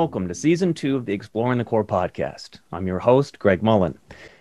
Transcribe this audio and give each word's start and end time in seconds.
Welcome 0.00 0.28
to 0.28 0.34
season 0.34 0.72
two 0.72 0.96
of 0.96 1.04
the 1.04 1.12
Exploring 1.12 1.58
the 1.58 1.64
Core 1.64 1.84
podcast. 1.84 2.60
I'm 2.72 2.86
your 2.86 3.00
host, 3.00 3.38
Greg 3.38 3.62
Mullen. 3.62 3.98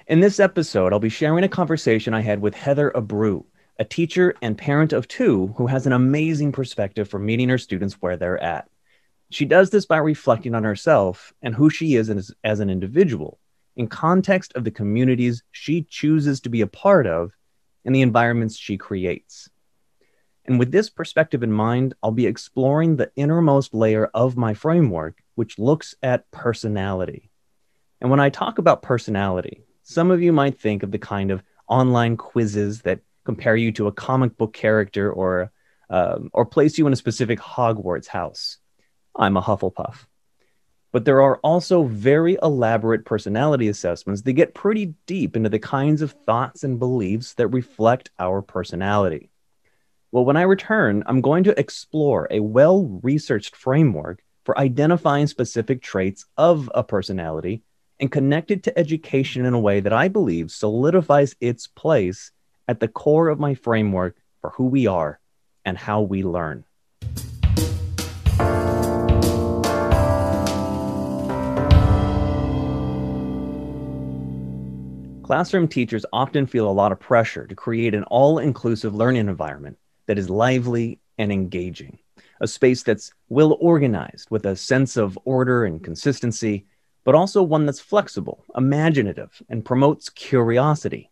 In 0.08 0.22
this 0.22 0.40
episode, 0.40 0.94
I'll 0.94 1.02
be 1.02 1.10
sharing 1.10 1.44
a 1.44 1.50
conversation 1.50 2.14
I 2.14 2.22
had 2.22 2.40
with 2.40 2.56
Heather 2.56 2.94
Abreu, 2.96 3.44
a 3.78 3.84
teacher 3.84 4.34
and 4.42 4.58
parent 4.58 4.94
of 4.94 5.10
two 5.10 5.48
who 5.58 5.68
has 5.68 5.86
an 5.86 5.92
amazing 5.92 6.54
perspective 6.54 7.10
for 7.10 7.20
meeting 7.20 7.50
her 7.50 7.58
students 7.58 7.96
where 7.96 8.16
they're 8.16 8.42
at. 8.42 8.70
She 9.32 9.44
does 9.44 9.70
this 9.70 9.86
by 9.86 9.98
reflecting 9.98 10.56
on 10.56 10.64
herself 10.64 11.34
and 11.42 11.54
who 11.54 11.70
she 11.70 11.96
is 11.96 12.10
as, 12.10 12.32
as 12.46 12.62
an 12.62 12.70
individual 12.70 13.38
in 13.76 13.88
context 13.88 14.54
of 14.56 14.64
the 14.64 14.72
communities 14.72 15.44
she 15.52 15.82
chooses 15.82 16.40
to 16.40 16.50
be 16.50 16.62
a 16.62 16.68
part 16.68 17.06
of 17.06 17.34
and 17.84 17.94
the 17.94 18.02
environments 18.02 18.56
she 18.56 18.78
creates. 18.78 19.50
And 20.46 20.58
with 20.58 20.72
this 20.72 20.90
perspective 20.90 21.44
in 21.44 21.52
mind, 21.52 21.96
I'll 22.02 22.12
be 22.12 22.26
exploring 22.26 22.96
the 22.96 23.12
innermost 23.18 23.74
layer 23.74 24.06
of 24.14 24.38
my 24.38 24.54
framework, 24.54 25.22
which 25.40 25.58
looks 25.58 25.96
at 26.04 26.30
personality. 26.32 27.32
And 28.02 28.12
when 28.12 28.20
I 28.20 28.30
talk 28.30 28.58
about 28.58 28.82
personality, 28.82 29.64
some 29.84 30.12
of 30.12 30.22
you 30.22 30.34
might 30.34 30.60
think 30.60 30.84
of 30.84 30.92
the 30.92 31.00
kind 31.00 31.32
of 31.32 31.42
online 31.66 32.18
quizzes 32.18 32.82
that 32.82 33.00
compare 33.24 33.56
you 33.56 33.72
to 33.72 33.88
a 33.88 33.94
comic 33.94 34.38
book 34.38 34.52
character 34.52 35.10
or, 35.10 35.50
um, 35.90 36.30
or 36.34 36.46
place 36.46 36.78
you 36.78 36.86
in 36.88 36.92
a 36.92 36.98
specific 36.98 37.40
Hogwarts 37.40 38.08
house. 38.08 38.58
I'm 39.16 39.38
a 39.38 39.42
Hufflepuff. 39.42 40.08
But 40.92 41.06
there 41.06 41.22
are 41.22 41.38
also 41.38 41.84
very 41.84 42.38
elaborate 42.44 43.06
personality 43.06 43.70
assessments 43.70 44.24
that 44.24 44.34
get 44.34 44.54
pretty 44.54 44.94
deep 45.06 45.38
into 45.38 45.48
the 45.48 45.58
kinds 45.58 46.02
of 46.02 46.18
thoughts 46.26 46.66
and 46.66 46.80
beliefs 46.80 47.36
that 47.36 47.48
reflect 47.48 48.12
our 48.20 48.42
personality. 48.42 49.32
Well, 50.12 50.26
when 50.26 50.36
I 50.36 50.42
return, 50.42 51.02
I'm 51.06 51.22
going 51.22 51.46
to 51.46 51.58
explore 51.58 52.28
a 52.30 52.42
well 52.42 53.00
researched 53.02 53.56
framework 53.56 54.22
for 54.50 54.58
identifying 54.58 55.28
specific 55.28 55.80
traits 55.80 56.26
of 56.36 56.72
a 56.74 56.84
personality 56.84 57.62
and 58.00 58.12
connect 58.12 58.50
it 58.50 58.64
to 58.64 58.76
education 58.80 59.46
in 59.46 59.54
a 59.54 59.60
way 59.60 59.80
that 59.80 59.94
I 59.94 60.08
believe 60.08 60.50
solidifies 60.50 61.36
its 61.40 61.68
place 61.68 62.32
at 62.68 62.80
the 62.80 62.88
core 62.88 63.28
of 63.28 63.40
my 63.40 63.54
framework 63.54 64.16
for 64.42 64.50
who 64.50 64.66
we 64.66 64.88
are 64.88 65.20
and 65.66 65.78
how 65.78 66.02
we 66.02 66.24
learn. 66.24 66.64
Classroom 75.22 75.68
teachers 75.68 76.08
often 76.12 76.48
feel 76.48 76.68
a 76.68 76.72
lot 76.74 76.92
of 76.92 77.00
pressure 77.00 77.46
to 77.46 77.54
create 77.54 77.94
an 77.94 78.04
all 78.06 78.40
inclusive 78.40 78.96
learning 78.96 79.28
environment 79.28 79.78
that 80.08 80.18
is 80.18 80.28
lively 80.28 80.98
and 81.20 81.32
engaging, 81.32 82.00
a 82.40 82.48
space 82.48 82.84
that's 82.84 83.14
well 83.28 83.58
organized 83.60 84.30
with 84.32 84.46
a 84.46 84.56
sense 84.56 84.98
of 84.98 85.20
order 85.26 85.66
and 85.66 85.84
consistency, 85.84 86.66
but 87.04 87.16
also 87.16 87.44
one 87.44 87.66
that's 87.66 87.80
flexible, 87.80 88.44
imaginative, 88.56 89.42
and 89.50 89.66
promotes 89.66 90.10
curiosity. 90.10 91.12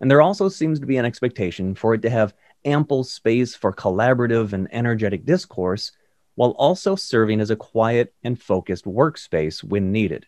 And 0.00 0.10
there 0.10 0.22
also 0.22 0.48
seems 0.48 0.80
to 0.80 0.86
be 0.86 0.96
an 0.96 1.04
expectation 1.04 1.74
for 1.74 1.94
it 1.94 2.02
to 2.02 2.10
have 2.10 2.34
ample 2.64 3.04
space 3.04 3.54
for 3.54 3.72
collaborative 3.72 4.52
and 4.52 4.68
energetic 4.72 5.24
discourse, 5.24 5.92
while 6.34 6.50
also 6.50 6.96
serving 6.96 7.40
as 7.40 7.50
a 7.50 7.56
quiet 7.56 8.12
and 8.22 8.40
focused 8.40 8.84
workspace 8.84 9.64
when 9.64 9.92
needed. 9.92 10.26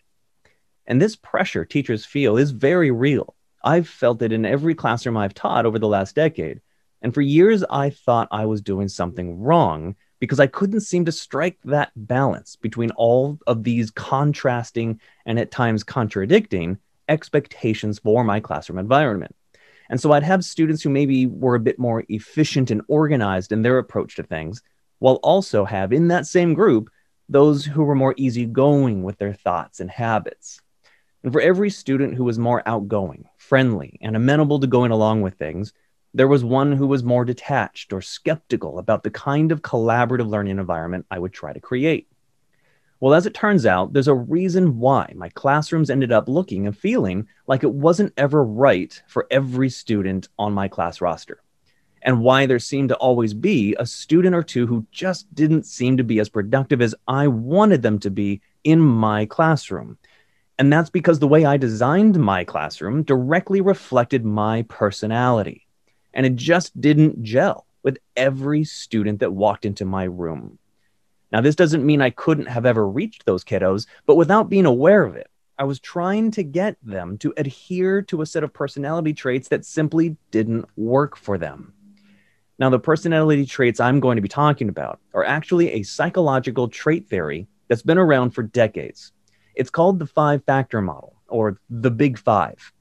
And 0.87 0.99
this 1.01 1.15
pressure 1.15 1.65
teachers 1.65 2.05
feel 2.05 2.37
is 2.37 2.49
very 2.49 2.89
real. 2.89 3.35
I've 3.63 3.87
felt 3.87 4.21
it 4.21 4.31
in 4.31 4.45
every 4.45 4.73
classroom 4.73 5.17
I've 5.17 5.33
taught 5.35 5.65
over 5.65 5.77
the 5.77 5.87
last 5.87 6.15
decade, 6.15 6.61
and 7.01 7.13
for 7.13 7.21
years, 7.21 7.63
I 7.69 7.91
thought 7.91 8.27
I 8.31 8.45
was 8.45 8.61
doing 8.61 8.87
something 8.87 9.39
wrong 9.39 9.95
because 10.19 10.39
I 10.39 10.47
couldn't 10.47 10.81
seem 10.81 11.05
to 11.05 11.11
strike 11.11 11.57
that 11.65 11.91
balance 11.95 12.55
between 12.55 12.91
all 12.91 13.39
of 13.47 13.63
these 13.63 13.91
contrasting 13.91 14.99
and 15.25 15.39
at 15.39 15.51
times 15.51 15.83
contradicting 15.83 16.77
expectations 17.07 17.99
for 17.99 18.23
my 18.23 18.39
classroom 18.39 18.79
environment. 18.79 19.35
And 19.89 19.99
so 19.99 20.11
I'd 20.11 20.23
have 20.23 20.45
students 20.45 20.83
who 20.83 20.89
maybe 20.89 21.25
were 21.25 21.55
a 21.55 21.59
bit 21.59 21.79
more 21.79 22.03
efficient 22.09 22.69
and 22.69 22.81
organized 22.87 23.51
in 23.51 23.63
their 23.63 23.79
approach 23.79 24.15
to 24.15 24.23
things, 24.23 24.61
while 24.99 25.15
also 25.15 25.65
have 25.65 25.91
in 25.91 26.09
that 26.09 26.27
same 26.27 26.53
group 26.53 26.89
those 27.27 27.65
who 27.65 27.83
were 27.83 27.95
more 27.95 28.13
easygoing 28.17 29.03
with 29.03 29.17
their 29.17 29.33
thoughts 29.33 29.79
and 29.79 29.89
habits. 29.89 30.59
And 31.23 31.33
for 31.33 31.41
every 31.41 31.69
student 31.69 32.15
who 32.15 32.23
was 32.23 32.39
more 32.39 32.63
outgoing, 32.65 33.25
friendly, 33.37 33.97
and 34.01 34.15
amenable 34.15 34.59
to 34.59 34.67
going 34.67 34.91
along 34.91 35.21
with 35.21 35.35
things, 35.35 35.73
there 36.13 36.27
was 36.27 36.43
one 36.43 36.71
who 36.71 36.87
was 36.87 37.03
more 37.03 37.23
detached 37.23 37.93
or 37.93 38.01
skeptical 38.01 38.79
about 38.79 39.03
the 39.03 39.11
kind 39.11 39.51
of 39.51 39.61
collaborative 39.61 40.27
learning 40.27 40.57
environment 40.57 41.05
I 41.11 41.19
would 41.19 41.33
try 41.33 41.53
to 41.53 41.59
create. 41.59 42.07
Well, 42.99 43.13
as 43.13 43.25
it 43.25 43.33
turns 43.33 43.65
out, 43.65 43.93
there's 43.93 44.09
a 44.09 44.13
reason 44.13 44.79
why 44.79 45.13
my 45.15 45.29
classrooms 45.29 45.89
ended 45.89 46.11
up 46.11 46.27
looking 46.27 46.65
and 46.65 46.77
feeling 46.77 47.27
like 47.47 47.63
it 47.63 47.71
wasn't 47.71 48.13
ever 48.17 48.43
right 48.43 49.01
for 49.07 49.27
every 49.31 49.69
student 49.69 50.27
on 50.37 50.51
my 50.51 50.67
class 50.67 50.99
roster, 50.99 51.41
and 52.01 52.21
why 52.21 52.45
there 52.45 52.59
seemed 52.59 52.89
to 52.89 52.97
always 52.97 53.33
be 53.33 53.75
a 53.79 53.85
student 53.85 54.35
or 54.35 54.43
two 54.43 54.67
who 54.67 54.85
just 54.91 55.33
didn't 55.33 55.65
seem 55.65 55.95
to 55.95 56.03
be 56.03 56.19
as 56.19 56.27
productive 56.27 56.81
as 56.81 56.95
I 57.07 57.27
wanted 57.27 57.83
them 57.83 57.99
to 57.99 58.09
be 58.09 58.41
in 58.65 58.81
my 58.81 59.25
classroom. 59.27 59.97
And 60.57 60.73
that's 60.73 60.89
because 60.89 61.19
the 61.19 61.27
way 61.27 61.45
I 61.45 61.55
designed 61.55 62.19
my 62.19 62.43
classroom 62.43 63.03
directly 63.03 63.61
reflected 63.61 64.25
my 64.25 64.63
personality 64.63 65.67
and 66.19 66.25
it 66.25 66.35
just 66.35 66.81
didn't 66.81 67.23
gel 67.23 67.65
with 67.81 67.97
every 68.17 68.65
student 68.65 69.21
that 69.21 69.31
walked 69.31 69.63
into 69.63 69.85
my 69.85 70.03
room. 70.03 70.59
Now, 71.31 71.39
this 71.39 71.55
doesn't 71.55 71.85
mean 71.85 72.01
I 72.01 72.09
couldn't 72.09 72.47
have 72.47 72.65
ever 72.65 72.85
reached 72.85 73.25
those 73.25 73.45
kiddos, 73.45 73.87
but 74.05 74.17
without 74.17 74.49
being 74.49 74.65
aware 74.65 75.05
of 75.05 75.15
it, 75.15 75.29
I 75.57 75.63
was 75.63 75.79
trying 75.79 76.31
to 76.31 76.43
get 76.43 76.75
them 76.83 77.17
to 77.19 77.33
adhere 77.37 78.01
to 78.01 78.21
a 78.21 78.25
set 78.25 78.43
of 78.43 78.51
personality 78.51 79.13
traits 79.13 79.47
that 79.47 79.63
simply 79.63 80.17
didn't 80.29 80.65
work 80.75 81.15
for 81.15 81.37
them. 81.37 81.71
Now, 82.57 82.69
the 82.69 82.79
personality 82.79 83.45
traits 83.45 83.79
I'm 83.79 84.01
going 84.01 84.17
to 84.17 84.21
be 84.21 84.27
talking 84.27 84.67
about 84.67 84.99
are 85.13 85.23
actually 85.23 85.71
a 85.71 85.83
psychological 85.83 86.67
trait 86.67 87.07
theory 87.07 87.47
that's 87.69 87.81
been 87.81 87.97
around 87.97 88.31
for 88.31 88.43
decades. 88.43 89.13
It's 89.55 89.69
called 89.69 89.99
the 89.99 90.05
five 90.05 90.43
factor 90.43 90.81
model 90.81 91.15
or 91.29 91.61
the 91.69 91.91
big 91.91 92.19
five. 92.19 92.73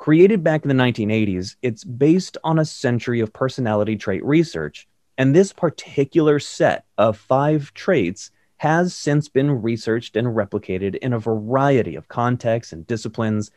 Created 0.00 0.42
back 0.42 0.62
in 0.62 0.68
the 0.70 0.82
1980s, 0.82 1.56
it's 1.60 1.84
based 1.84 2.38
on 2.42 2.58
a 2.58 2.64
century 2.64 3.20
of 3.20 3.34
personality 3.34 3.96
trait 3.96 4.24
research. 4.24 4.88
And 5.18 5.36
this 5.36 5.52
particular 5.52 6.38
set 6.38 6.86
of 6.96 7.18
five 7.18 7.74
traits 7.74 8.30
has 8.56 8.94
since 8.94 9.28
been 9.28 9.60
researched 9.60 10.16
and 10.16 10.28
replicated 10.28 10.94
in 10.94 11.12
a 11.12 11.18
variety 11.18 11.96
of 11.96 12.08
contexts 12.08 12.72
and 12.72 12.86
disciplines 12.86 13.50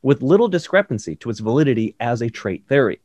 with 0.00 0.22
little 0.22 0.48
discrepancy 0.48 1.16
to 1.16 1.28
its 1.28 1.40
validity 1.40 1.94
as 2.00 2.22
a 2.22 2.30
trait 2.30 2.66
theory. 2.66 3.02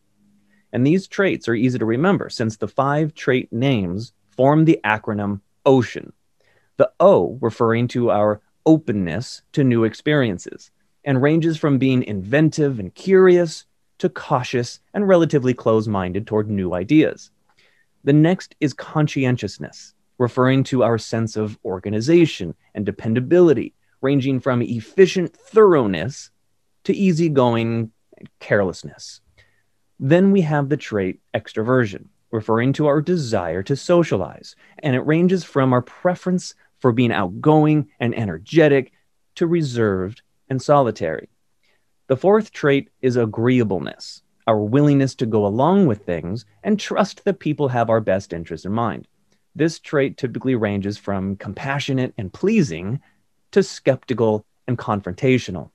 And 0.72 0.88
these 0.88 1.06
traits 1.06 1.50
are 1.50 1.54
easy 1.54 1.78
to 1.78 1.86
remember 1.86 2.30
since 2.30 2.56
the 2.56 2.70
five 2.70 3.14
trait 3.14 3.52
names 3.52 4.14
form 4.30 4.64
the 4.64 4.80
acronym 4.86 5.42
OCEAN. 5.66 6.14
The 6.78 6.90
O 7.02 7.38
referring 7.42 7.90
to 7.90 8.12
our 8.12 8.40
openness 8.66 9.42
to 9.52 9.66
new 9.66 9.84
experiences, 9.84 10.72
and 11.06 11.22
ranges 11.22 11.58
from 11.58 11.78
being 11.78 12.04
inventive 12.04 12.80
and 12.80 12.94
curious 12.94 13.66
to 14.00 14.10
cautious 14.10 14.80
and 14.94 15.08
relatively 15.08 15.54
close 15.54 15.88
minded 15.88 16.28
toward 16.28 16.50
new 16.50 16.74
ideas. 16.74 17.32
The 18.04 18.14
next 18.14 18.56
is 18.60 18.74
conscientiousness, 18.74 19.94
referring 20.18 20.64
to 20.66 20.84
our 20.84 20.98
sense 20.98 21.38
of 21.38 21.58
organization 21.64 22.56
and 22.74 22.86
dependability, 22.86 23.74
ranging 24.02 24.40
from 24.40 24.62
efficient 24.62 25.36
thoroughness 25.36 26.32
to 26.84 26.94
easygoing 26.94 27.92
carelessness. 28.40 29.22
Then 30.00 30.32
we 30.32 30.42
have 30.42 30.70
the 30.70 30.78
trait 30.78 31.22
extroversion, 31.34 32.08
referring 32.32 32.74
to 32.74 32.88
our 32.88 33.02
desire 33.02 33.64
to 33.64 33.76
socialize, 33.76 34.56
and 34.80 34.96
it 34.96 35.06
ranges 35.06 35.44
from 35.44 35.72
our 35.72 35.82
preference 35.82 36.54
for 36.80 36.92
being 36.92 37.12
outgoing 37.12 37.88
and 38.00 38.14
energetic 38.14 38.92
to 39.36 39.48
reserved 39.48 40.22
and 40.50 40.62
solitary. 40.62 41.30
The 42.08 42.18
fourth 42.18 42.52
trait 42.52 42.90
is 43.02 43.16
agreeableness, 43.16 44.22
our 44.48 44.60
willingness 44.60 45.16
to 45.16 45.26
go 45.26 45.46
along 45.46 45.88
with 45.88 46.06
things 46.06 46.46
and 46.64 46.80
trust 46.80 47.24
that 47.26 47.40
people 47.40 47.70
have 47.70 47.90
our 47.90 48.02
best 48.02 48.32
interests 48.32 48.66
in 48.66 48.72
mind. 48.72 49.08
This 49.56 49.80
trait 49.80 50.18
typically 50.18 50.56
ranges 50.56 50.98
from 50.98 51.38
compassionate 51.38 52.14
and 52.18 52.32
pleasing 52.32 53.00
to 53.52 53.64
skeptical 53.64 54.46
and 54.68 54.78
confrontational. 54.78 55.72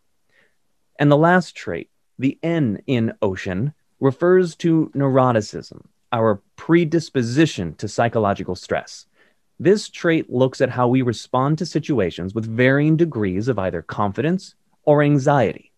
And 0.98 1.10
the 1.10 1.16
last 1.16 1.56
trait, 1.56 1.88
the 2.18 2.38
N 2.42 2.82
in 2.86 3.14
ocean, 3.22 3.72
refers 3.98 4.54
to 4.56 4.90
neuroticism, 4.94 5.86
our 6.12 6.42
predisposition 6.56 7.74
to 7.76 7.88
psychological 7.88 8.54
stress. 8.54 9.06
This 9.58 9.88
trait 9.88 10.30
looks 10.30 10.60
at 10.60 10.70
how 10.70 10.88
we 10.88 11.02
respond 11.02 11.58
to 11.58 11.66
situations 11.66 12.34
with 12.34 12.46
varying 12.46 12.96
degrees 12.96 13.48
of 13.48 13.58
either 13.58 13.82
confidence 13.82 14.54
or 14.90 15.04
anxiety. 15.04 15.70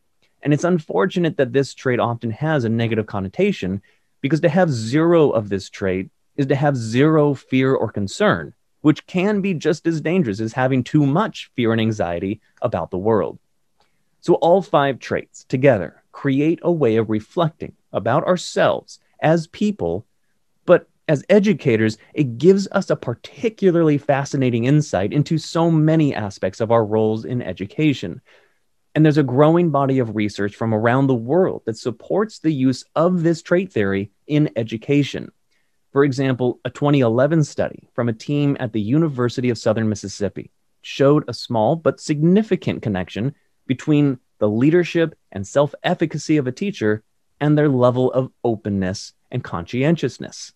And 0.43 0.55
it's 0.55 0.65
unfortunate 0.65 1.37
that 1.37 1.53
this 1.53 1.75
trait 1.75 2.01
often 2.01 2.31
has 2.31 2.65
a 2.65 2.71
negative 2.71 3.05
connotation 3.05 3.83
because 4.23 4.41
to 4.41 4.49
have 4.49 4.71
zero 4.71 5.29
of 5.29 5.51
this 5.51 5.69
trait 5.69 6.11
is 6.39 6.47
to 6.47 6.55
have 6.55 6.79
zero 6.79 7.35
fear 7.35 7.75
or 7.75 7.93
concern, 7.93 8.55
which 8.81 9.07
can 9.07 9.43
be 9.43 9.53
just 9.53 9.87
as 9.87 10.01
dangerous 10.01 10.41
as 10.41 10.55
having 10.55 10.83
too 10.83 11.05
much 11.05 11.51
fear 11.55 11.73
and 11.73 11.81
anxiety 11.81 12.41
about 12.63 12.91
the 12.91 12.97
world. 12.97 13.39
So, 14.23 14.35
all 14.37 14.63
five 14.63 14.99
traits 14.99 15.45
together 15.45 16.03
create 16.13 16.61
a 16.63 16.73
way 16.73 16.97
of 16.97 17.11
reflecting 17.11 17.75
about 17.93 18.25
ourselves 18.25 18.99
as 19.21 19.47
people, 19.47 20.07
but 20.65 20.89
as 21.07 21.23
educators, 21.29 21.99
it 22.15 22.39
gives 22.39 22.67
us 22.73 22.89
a 22.89 22.97
particularly 22.97 23.99
fascinating 23.99 24.65
insight 24.65 25.13
into 25.13 25.37
so 25.37 25.71
many 25.71 26.15
aspects 26.15 26.63
of 26.63 26.73
our 26.73 26.87
roles 26.87 27.27
in 27.27 27.43
education. 27.43 28.23
And 28.95 29.05
there's 29.05 29.19
a 29.19 29.23
growing 29.23 29.71
body 29.71 29.99
of 29.99 30.17
research 30.17 30.55
from 30.55 30.75
around 30.75 31.07
the 31.07 31.15
world 31.15 31.63
that 31.65 31.79
supports 31.79 32.39
the 32.39 32.53
use 32.53 32.85
of 32.95 33.23
this 33.23 33.41
trait 33.41 33.73
theory 33.73 34.11
in 34.27 34.51
education. 34.57 35.33
For 35.93 36.05
example, 36.05 36.61
a 36.65 36.71
2011 36.71 37.45
study 37.45 37.89
from 37.95 38.09
a 38.09 38.15
team 38.15 38.57
at 38.61 38.73
the 38.73 38.81
University 38.81 39.51
of 39.51 39.59
Southern 39.59 39.89
Mississippi 39.89 40.51
showed 40.83 41.25
a 41.29 41.35
small 41.35 41.77
but 41.77 42.01
significant 42.01 42.83
connection 42.83 43.35
between 43.67 44.19
the 44.39 44.49
leadership 44.49 45.15
and 45.31 45.47
self 45.47 45.75
efficacy 45.83 46.37
of 46.37 46.47
a 46.47 46.53
teacher 46.53 47.03
and 47.41 47.57
their 47.57 47.69
level 47.69 48.13
of 48.13 48.31
openness 48.45 49.13
and 49.31 49.43
conscientiousness. 49.43 50.53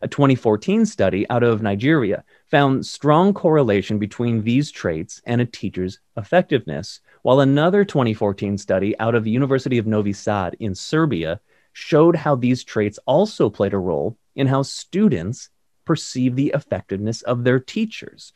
A 0.00 0.08
2014 0.08 0.86
study 0.86 1.28
out 1.28 1.42
of 1.42 1.62
Nigeria 1.62 2.24
found 2.50 2.86
strong 2.86 3.34
correlation 3.34 3.98
between 3.98 4.42
these 4.42 4.70
traits 4.70 5.20
and 5.26 5.40
a 5.40 5.46
teacher's 5.46 6.00
effectiveness, 6.16 7.00
while 7.22 7.40
another 7.40 7.84
2014 7.84 8.56
study 8.56 8.98
out 8.98 9.14
of 9.14 9.24
the 9.24 9.30
University 9.30 9.78
of 9.78 9.86
Novi 9.86 10.12
Sad 10.12 10.56
in 10.58 10.74
Serbia 10.74 11.40
showed 11.72 12.16
how 12.16 12.34
these 12.34 12.64
traits 12.64 12.98
also 13.06 13.50
played 13.50 13.74
a 13.74 13.78
role 13.78 14.16
in 14.34 14.46
how 14.46 14.62
students 14.62 15.50
perceive 15.84 16.36
the 16.36 16.52
effectiveness 16.54 17.22
of 17.22 17.44
their 17.44 17.60
teachers, 17.60 18.32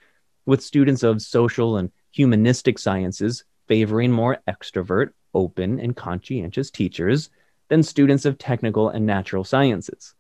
with 0.47 0.63
students 0.63 1.03
of 1.03 1.23
social 1.23 1.77
and 1.77 1.91
humanistic 2.11 2.79
sciences 2.79 3.45
favoring 3.69 4.13
more 4.13 4.39
extrovert, 4.49 5.11
open, 5.35 5.81
and 5.81 5.97
conscientious 5.97 6.71
teachers 6.71 7.31
than 7.69 7.83
students 7.83 8.25
of 8.25 8.37
technical 8.37 8.91
and 8.91 9.07
natural 9.07 9.45
sciences. 9.45 10.15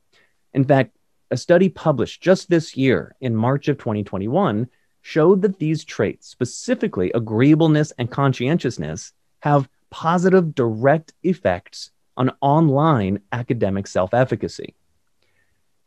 In 0.55 0.65
fact, 0.65 0.97
a 1.33 1.37
study 1.37 1.71
published 1.71 2.23
just 2.23 2.51
this 2.51 2.77
year 2.77 3.17
in 3.23 3.35
March 3.35 3.67
of 3.69 3.79
2021 3.79 4.69
showed 5.01 5.41
that 5.41 5.59
these 5.59 5.83
traits, 5.83 6.29
specifically 6.29 7.11
agreeableness 7.15 7.91
and 7.99 8.11
conscientiousness, 8.11 9.15
have 9.41 9.69
positive 9.89 10.55
direct 10.55 11.15
effects 11.23 11.91
on 12.19 12.31
online 12.43 13.19
academic 13.33 13.87
self 13.87 14.13
efficacy. 14.13 14.75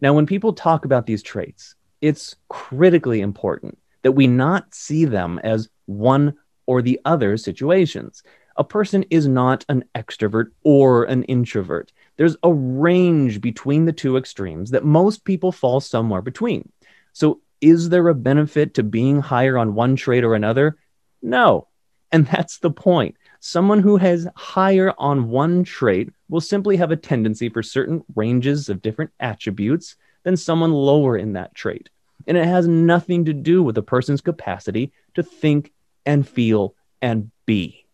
Now, 0.02 0.14
when 0.14 0.26
people 0.26 0.52
talk 0.52 0.84
about 0.84 1.06
these 1.06 1.22
traits, 1.22 1.76
it's 2.02 2.36
critically 2.50 3.22
important 3.22 3.78
that 4.02 4.14
we 4.14 4.26
not 4.26 4.74
see 4.74 5.06
them 5.06 5.40
as 5.44 5.70
one 5.86 6.34
or 6.66 6.82
the 6.82 7.00
other 7.06 7.38
situations. 7.38 8.24
A 8.58 8.64
person 8.64 9.06
is 9.12 9.28
not 9.28 9.64
an 9.70 9.84
extrovert 9.94 10.48
or 10.64 11.04
an 11.04 11.24
introvert. 11.26 11.92
There's 12.18 12.38
a 12.44 12.54
range 12.54 13.42
between 13.42 13.86
the 13.86 13.94
two 13.94 14.18
extremes 14.18 14.72
that 14.72 14.86
most 14.86 15.26
people 15.26 15.52
fall 15.52 15.80
somewhere 15.80 16.22
between. 16.22 16.72
So, 17.14 17.42
is 17.62 17.90
there 17.90 18.08
a 18.10 18.16
benefit 18.16 18.76
to 18.76 18.84
being 18.84 19.22
higher 19.22 19.58
on 19.58 19.76
one 19.76 19.96
trait 19.96 20.24
or 20.24 20.36
another? 20.36 20.78
No. 21.22 21.68
And 22.12 22.26
that's 22.32 22.60
the 22.60 22.72
point. 22.72 23.16
Someone 23.40 23.80
who 23.80 23.98
has 23.98 24.28
higher 24.36 24.94
on 24.98 25.30
one 25.30 25.64
trait 25.64 26.10
will 26.30 26.42
simply 26.42 26.78
have 26.78 26.92
a 26.92 26.96
tendency 26.96 27.50
for 27.50 27.62
certain 27.64 28.04
ranges 28.16 28.70
of 28.70 28.82
different 28.82 29.12
attributes 29.20 29.96
than 30.24 30.38
someone 30.38 30.72
lower 30.72 31.18
in 31.18 31.34
that 31.34 31.54
trait. 31.54 31.90
And 32.28 32.38
it 32.38 32.46
has 32.46 32.68
nothing 32.68 33.26
to 33.26 33.34
do 33.34 33.62
with 33.62 33.78
a 33.78 33.84
person's 33.84 34.22
capacity 34.22 34.92
to 35.14 35.24
think 35.24 35.72
and 36.06 36.28
feel 36.28 36.76
and 37.02 37.32
be. 37.46 37.86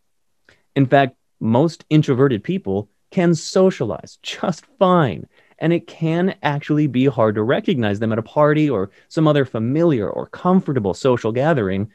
In 0.75 0.85
fact, 0.85 1.17
most 1.39 1.83
introverted 1.89 2.43
people 2.43 2.89
can 3.11 3.35
socialize 3.35 4.17
just 4.23 4.65
fine. 4.79 5.27
And 5.59 5.71
it 5.71 5.85
can 5.85 6.35
actually 6.41 6.87
be 6.87 7.05
hard 7.05 7.35
to 7.35 7.43
recognize 7.43 7.99
them 7.99 8.11
at 8.11 8.17
a 8.17 8.23
party 8.23 8.69
or 8.69 8.89
some 9.09 9.27
other 9.27 9.45
familiar 9.45 10.09
or 10.09 10.25
comfortable 10.25 10.95
social 10.95 11.31
gathering. 11.31 11.91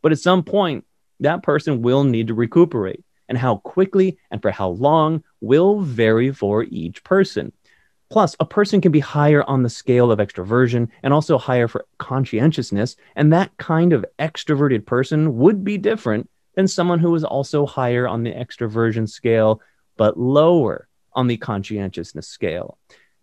But 0.00 0.12
at 0.12 0.18
some 0.18 0.42
point, 0.42 0.86
that 1.20 1.42
person 1.42 1.82
will 1.82 2.04
need 2.04 2.28
to 2.28 2.34
recuperate. 2.34 3.04
And 3.28 3.38
how 3.38 3.58
quickly 3.58 4.18
and 4.32 4.42
for 4.42 4.50
how 4.50 4.70
long 4.70 5.22
will 5.40 5.82
vary 5.82 6.32
for 6.32 6.64
each 6.64 7.04
person. 7.04 7.52
Plus, 8.10 8.34
a 8.40 8.44
person 8.44 8.80
can 8.80 8.90
be 8.90 8.98
higher 8.98 9.44
on 9.44 9.62
the 9.62 9.70
scale 9.70 10.10
of 10.10 10.18
extroversion 10.18 10.88
and 11.04 11.14
also 11.14 11.38
higher 11.38 11.68
for 11.68 11.86
conscientiousness. 11.98 12.96
And 13.14 13.32
that 13.32 13.56
kind 13.56 13.92
of 13.92 14.04
extroverted 14.18 14.84
person 14.84 15.36
would 15.38 15.62
be 15.62 15.78
different 15.78 16.28
than 16.56 16.66
someone 16.66 16.98
who 16.98 17.14
is 17.14 17.22
also 17.22 17.66
higher 17.66 18.08
on 18.08 18.24
the 18.24 18.32
extroversion 18.32 19.08
scale, 19.08 19.60
but 20.00 20.18
lower 20.18 20.88
on 21.12 21.26
the 21.26 21.36
conscientiousness 21.36 22.26
scale. 22.26 22.78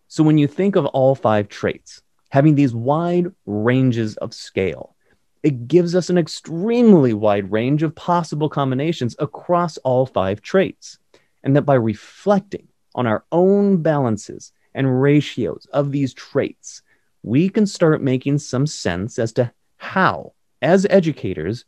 So 0.10 0.24
when 0.24 0.38
you 0.38 0.46
think 0.46 0.76
of 0.76 0.86
all 0.86 1.16
five 1.16 1.50
traits, 1.50 2.04
having 2.30 2.54
these 2.54 2.72
wide 2.72 3.32
ranges 3.48 4.16
of 4.18 4.32
scale, 4.32 4.96
it 5.42 5.68
gives 5.68 5.96
us 5.96 6.12
an 6.12 6.20
extremely 6.20 7.16
wide 7.16 7.52
range 7.52 7.82
of 7.82 7.96
possible 7.96 8.48
combinations 8.48 9.16
across 9.18 9.78
all 9.78 10.06
five 10.06 10.40
traits. 10.44 11.00
And 11.44 11.56
that 11.56 11.64
by 11.64 11.74
reflecting 11.74 12.68
on 12.94 13.08
our 13.08 13.26
own 13.32 13.82
balances 13.82 14.52
and 14.76 15.02
ratios 15.02 15.66
of 15.74 15.92
these 15.92 16.14
traits, 16.14 16.84
we 17.24 17.50
can 17.50 17.66
start 17.66 18.04
making 18.04 18.38
some 18.38 18.68
sense 18.68 19.18
as 19.18 19.34
to 19.34 19.52
how, 19.78 20.34
as 20.62 20.86
educators, 20.92 21.66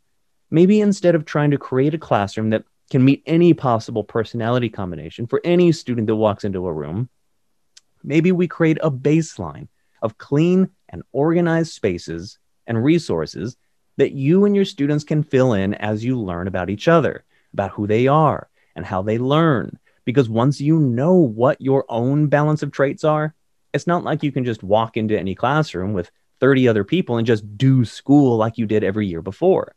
maybe 0.52 0.80
instead 0.80 1.16
of 1.16 1.24
trying 1.24 1.50
to 1.50 1.58
create 1.58 1.94
a 1.94 1.98
classroom 1.98 2.50
that 2.50 2.62
can 2.90 3.04
meet 3.04 3.22
any 3.24 3.54
possible 3.54 4.04
personality 4.04 4.68
combination 4.68 5.26
for 5.26 5.40
any 5.44 5.72
student 5.72 6.08
that 6.08 6.16
walks 6.16 6.44
into 6.44 6.66
a 6.66 6.72
room, 6.72 7.08
maybe 8.02 8.32
we 8.32 8.48
create 8.48 8.78
a 8.82 8.90
baseline 8.90 9.68
of 10.02 10.18
clean 10.18 10.68
and 10.88 11.02
organized 11.12 11.72
spaces 11.72 12.38
and 12.66 12.82
resources 12.82 13.56
that 13.96 14.12
you 14.12 14.44
and 14.44 14.56
your 14.56 14.64
students 14.64 15.04
can 15.04 15.22
fill 15.22 15.52
in 15.52 15.74
as 15.74 16.04
you 16.04 16.18
learn 16.18 16.48
about 16.48 16.70
each 16.70 16.88
other, 16.88 17.24
about 17.52 17.70
who 17.70 17.86
they 17.86 18.06
are 18.06 18.48
and 18.74 18.84
how 18.84 19.02
they 19.02 19.18
learn. 19.18 19.78
Because 20.04 20.28
once 20.28 20.60
you 20.60 20.78
know 20.78 21.14
what 21.14 21.60
your 21.60 21.84
own 21.88 22.26
balance 22.26 22.62
of 22.62 22.72
traits 22.72 23.04
are, 23.04 23.34
it's 23.72 23.86
not 23.86 24.02
like 24.02 24.22
you 24.22 24.32
can 24.32 24.44
just 24.44 24.62
walk 24.62 24.96
into 24.96 25.18
any 25.18 25.34
classroom 25.34 25.92
with 25.92 26.10
30 26.40 26.66
other 26.66 26.82
people 26.82 27.18
and 27.18 27.26
just 27.26 27.56
do 27.56 27.84
school 27.84 28.36
like 28.36 28.58
you 28.58 28.66
did 28.66 28.82
every 28.82 29.06
year 29.06 29.22
before. 29.22 29.76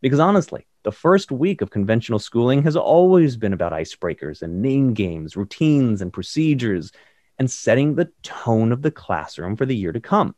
Because 0.00 0.20
honestly, 0.20 0.66
the 0.82 0.92
first 0.92 1.30
week 1.30 1.62
of 1.62 1.70
conventional 1.70 2.18
schooling 2.18 2.62
has 2.64 2.76
always 2.76 3.36
been 3.36 3.52
about 3.52 3.72
icebreakers 3.72 4.42
and 4.42 4.60
name 4.62 4.94
games, 4.94 5.36
routines 5.36 6.02
and 6.02 6.12
procedures, 6.12 6.92
and 7.38 7.50
setting 7.50 7.94
the 7.94 8.10
tone 8.22 8.72
of 8.72 8.82
the 8.82 8.90
classroom 8.90 9.56
for 9.56 9.66
the 9.66 9.76
year 9.76 9.92
to 9.92 10.00
come. 10.00 10.34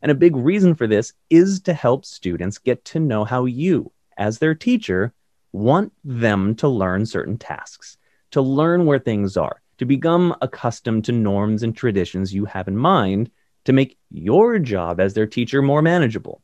And 0.00 0.10
a 0.10 0.14
big 0.14 0.36
reason 0.36 0.74
for 0.74 0.86
this 0.86 1.12
is 1.30 1.60
to 1.62 1.74
help 1.74 2.04
students 2.04 2.58
get 2.58 2.84
to 2.86 3.00
know 3.00 3.24
how 3.24 3.44
you, 3.44 3.92
as 4.16 4.38
their 4.38 4.54
teacher, 4.54 5.12
want 5.52 5.92
them 6.02 6.54
to 6.56 6.68
learn 6.68 7.06
certain 7.06 7.38
tasks, 7.38 7.96
to 8.32 8.42
learn 8.42 8.86
where 8.86 8.98
things 8.98 9.36
are, 9.36 9.62
to 9.78 9.84
become 9.84 10.34
accustomed 10.42 11.04
to 11.06 11.12
norms 11.12 11.62
and 11.62 11.76
traditions 11.76 12.34
you 12.34 12.44
have 12.44 12.68
in 12.68 12.76
mind 12.76 13.30
to 13.64 13.72
make 13.72 13.98
your 14.10 14.58
job 14.58 15.00
as 15.00 15.14
their 15.14 15.26
teacher 15.26 15.62
more 15.62 15.82
manageable. 15.82 16.42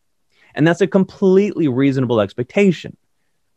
And 0.54 0.66
that's 0.66 0.80
a 0.80 0.87
completely 0.87 1.68
reasonable 1.68 2.20
expectation. 2.20 2.97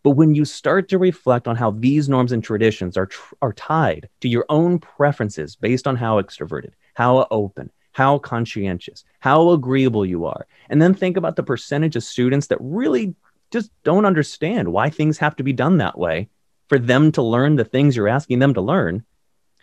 But 0.04 0.12
when 0.12 0.36
you 0.36 0.44
start 0.44 0.90
to 0.90 0.98
reflect 0.98 1.48
on 1.48 1.56
how 1.56 1.72
these 1.72 2.10
norms 2.10 2.34
and 2.34 2.44
traditions 2.44 2.98
are, 2.98 3.06
tr- 3.06 3.36
are 3.42 3.54
tied 3.54 4.10
to 4.20 4.28
your 4.28 4.46
own 4.50 4.80
preferences 4.80 5.56
based 5.56 5.88
on 5.88 5.96
how 5.96 6.22
extroverted, 6.22 6.72
how 6.94 7.26
open, 7.32 7.72
how 7.94 8.18
conscientious, 8.20 9.06
how 9.20 9.52
agreeable 9.52 10.06
you 10.06 10.26
are. 10.26 10.46
And 10.70 10.82
then 10.82 10.94
think 10.94 11.16
about 11.16 11.38
the 11.38 11.44
percentage 11.44 11.96
of 11.96 12.04
students 12.04 12.48
that 12.48 12.58
really 12.60 13.16
just 13.52 13.72
don't 13.84 14.06
understand 14.06 14.74
why 14.74 14.90
things 14.90 15.18
have 15.20 15.38
to 15.38 15.44
be 15.44 15.54
done 15.54 15.78
that 15.78 15.98
way 15.98 16.28
for 16.68 16.78
them 16.78 17.12
to 17.14 17.22
learn 17.22 17.56
the 17.56 17.64
things 17.64 17.96
you're 17.96 18.08
asking 18.10 18.40
them 18.40 18.54
to 18.56 18.62
learn. 18.62 19.06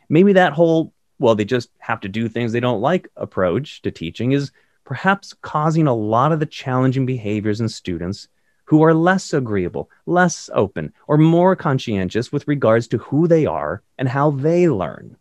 Maybe 0.08 0.32
that 0.32 0.54
whole, 0.54 0.94
well, 1.18 1.34
they 1.34 1.44
just 1.44 1.70
have 1.78 2.00
to 2.00 2.08
do 2.08 2.28
things 2.28 2.52
they 2.52 2.60
don't 2.60 2.80
like 2.80 3.08
approach 3.16 3.82
to 3.82 3.90
teaching 3.90 4.32
is 4.32 4.52
perhaps 4.84 5.34
causing 5.42 5.86
a 5.86 5.94
lot 5.94 6.32
of 6.32 6.40
the 6.40 6.46
challenging 6.46 7.04
behaviors 7.04 7.60
in 7.60 7.68
students 7.68 8.28
who 8.70 8.82
are 8.82 8.94
less 8.94 9.32
agreeable, 9.32 9.90
less 10.06 10.48
open, 10.54 10.92
or 11.08 11.18
more 11.18 11.56
conscientious 11.56 12.30
with 12.30 12.46
regards 12.46 12.86
to 12.86 12.98
who 12.98 13.26
they 13.26 13.44
are 13.44 13.82
and 13.98 14.08
how 14.08 14.30
they 14.30 14.68
learn. 14.68 15.16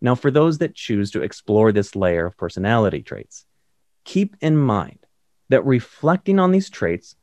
Now, 0.00 0.14
for 0.14 0.30
those 0.30 0.58
that 0.58 0.76
choose 0.76 1.10
to 1.10 1.22
explore 1.22 1.72
this 1.72 1.96
layer 1.96 2.26
of 2.26 2.36
personality 2.36 3.02
traits, 3.02 3.44
keep 4.04 4.36
in 4.40 4.56
mind 4.56 5.00
that 5.48 5.66
reflecting 5.66 6.38
on 6.38 6.52
these 6.52 6.70
traits 6.70 7.16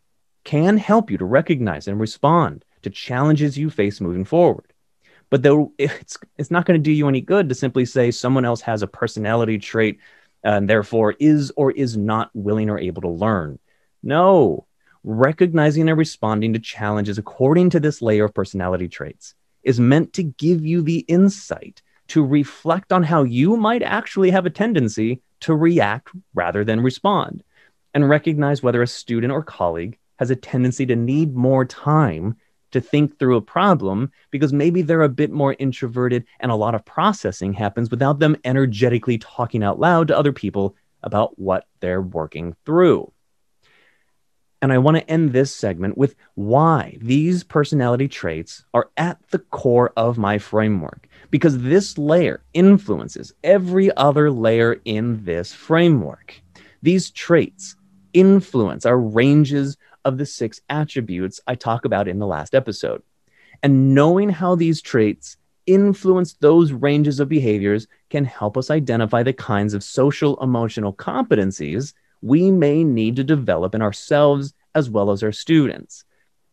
can 0.44 0.76
help 0.76 1.10
you 1.10 1.18
to 1.18 1.24
recognize 1.24 1.88
and 1.88 1.98
respond 1.98 2.66
to 2.82 2.90
challenges 2.90 3.58
you 3.58 3.70
face 3.70 4.02
moving 4.02 4.26
forward. 4.26 4.74
But 5.30 5.44
though 5.44 5.72
it's, 5.78 6.18
it's 6.38 6.52
not 6.52 6.66
going 6.66 6.78
to 6.78 6.84
do 6.84 6.92
you 6.92 7.08
any 7.08 7.22
good 7.22 7.48
to 7.48 7.56
simply 7.56 7.86
say 7.86 8.12
someone 8.12 8.44
else 8.44 8.60
has 8.62 8.82
a 8.82 8.88
personality 8.88 9.60
trait 9.60 9.98
uh, 10.44 10.50
and 10.50 10.70
therefore 10.70 11.16
is 11.22 11.54
or 11.56 11.72
is 11.72 11.96
not 11.96 12.32
willing 12.34 12.70
or 12.70 12.78
able 12.78 13.04
to 13.04 13.08
learn. 13.08 13.60
No, 14.04 14.68
recognizing 15.04 15.90
and 15.90 15.98
responding 15.98 16.54
to 16.54 16.60
challenges 16.60 17.18
according 17.18 17.70
to 17.72 17.80
this 17.80 18.02
layer 18.02 18.26
of 18.26 18.34
personality 18.34 18.88
traits 18.88 19.36
is 19.64 19.80
meant 19.80 20.14
to 20.14 20.24
give 20.24 20.66
you 20.66 20.82
the 20.82 21.00
insight 21.08 21.82
to 22.08 22.24
reflect 22.26 22.92
on 22.92 23.04
how 23.04 23.24
you 23.24 23.56
might 23.56 23.82
actually 23.82 24.32
have 24.32 24.46
a 24.46 24.50
tendency 24.50 25.22
to 25.40 25.56
react 25.56 26.10
rather 26.34 26.64
than 26.64 26.82
respond, 26.82 27.44
and 27.94 28.10
recognize 28.10 28.62
whether 28.62 28.82
a 28.82 28.88
student 28.88 29.32
or 29.32 29.44
colleague 29.44 29.98
has 30.18 30.30
a 30.30 30.36
tendency 30.36 30.86
to 30.86 30.96
need 30.96 31.36
more 31.36 31.66
time 31.66 32.36
to 32.72 32.80
think 32.80 33.18
through 33.18 33.38
a 33.38 33.42
problem 33.42 34.12
because 34.30 34.54
maybe 34.54 34.82
they're 34.82 35.02
a 35.02 35.10
bit 35.10 35.32
more 35.32 35.56
introverted 35.60 36.26
and 36.40 36.52
a 36.52 36.56
lot 36.56 36.76
of 36.76 36.86
processing 36.86 37.54
happens 37.54 37.90
without 37.90 38.20
them 38.20 38.36
energetically 38.46 39.18
talking 39.18 39.64
out 39.64 39.80
loud 39.80 40.08
to 40.08 40.18
other 40.18 40.32
people 40.32 40.76
about 41.04 41.38
what 41.38 41.66
they're 41.80 42.02
working 42.02 42.56
through. 42.66 43.12
And 44.62 44.72
I 44.72 44.78
want 44.78 44.98
to 44.98 45.10
end 45.10 45.34
this 45.34 45.56
segment 45.56 45.98
with 45.98 46.16
why 46.36 46.98
these 47.02 47.44
personality 47.44 48.08
traits 48.08 48.64
are 48.76 48.90
at 48.96 49.18
the 49.32 49.40
core 49.40 49.92
of 49.98 50.20
my 50.20 50.38
framework, 50.38 51.08
because 51.32 51.58
this 51.64 51.98
layer 51.98 52.44
influences 52.54 53.34
every 53.44 53.96
other 53.98 54.30
layer 54.30 54.80
in 54.86 55.26
this 55.26 55.52
framework. 55.52 56.40
These 56.84 57.10
traits 57.10 57.76
influence 58.14 58.86
our 58.86 59.00
ranges 59.00 59.78
of 60.06 60.18
the 60.18 60.26
six 60.26 60.62
attributes 60.70 61.40
I 61.48 61.56
talk 61.56 61.86
about 61.86 62.08
in 62.08 62.20
the 62.20 62.28
last 62.28 62.54
episode. 62.54 63.02
And 63.64 63.96
knowing 63.96 64.30
how 64.30 64.56
these 64.56 64.82
traits 64.82 65.38
influence 65.68 66.34
those 66.34 66.72
ranges 66.72 67.20
of 67.20 67.30
behaviors 67.30 67.88
can 68.10 68.26
help 68.26 68.58
us 68.58 68.70
identify 68.70 69.24
the 69.24 69.34
kinds 69.34 69.74
of 69.74 69.84
social 69.84 70.42
emotional 70.42 70.94
competencies 70.94 71.94
we 72.22 72.52
may 72.52 72.84
need 72.84 73.16
to 73.18 73.24
develop 73.24 73.76
in 73.76 73.82
ourselves 73.82 74.54
as 74.74 74.90
well 74.90 75.12
as 75.12 75.24
our 75.24 75.32
students. 75.32 76.04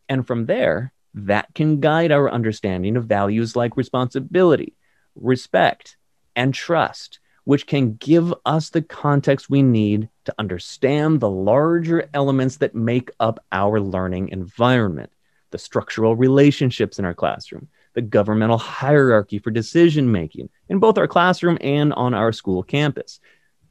And 0.09 0.27
from 0.27 0.47
there, 0.47 0.93
that 1.15 1.55
can 1.55 1.81
guide 1.81 2.13
our 2.13 2.31
understanding 2.31 2.97
of 2.97 3.07
values 3.07 3.57
like 3.57 3.77
responsibility, 3.77 4.77
respect, 5.15 5.97
and 6.37 6.55
trust, 6.55 7.21
which 7.45 7.67
can 7.67 7.95
give 7.95 8.33
us 8.45 8.71
the 8.71 8.83
context 8.83 9.51
we 9.51 9.63
need 9.63 10.09
to 10.25 10.35
understand 10.39 11.19
the 11.19 11.31
larger 11.31 12.09
elements 12.13 12.57
that 12.59 12.75
make 12.75 13.11
up 13.21 13.43
our 13.53 13.81
learning 13.81 14.29
environment, 14.29 15.11
the 15.51 15.59
structural 15.59 16.15
relationships 16.15 16.99
in 16.99 17.05
our 17.05 17.15
classroom, 17.15 17.69
the 17.95 18.03
governmental 18.03 18.59
hierarchy 18.59 19.39
for 19.39 19.51
decision 19.51 20.13
making 20.13 20.49
in 20.69 20.79
both 20.79 20.99
our 20.99 21.09
classroom 21.09 21.59
and 21.61 21.93
on 21.95 22.15
our 22.15 22.33
school 22.33 22.63
campus, 22.63 23.19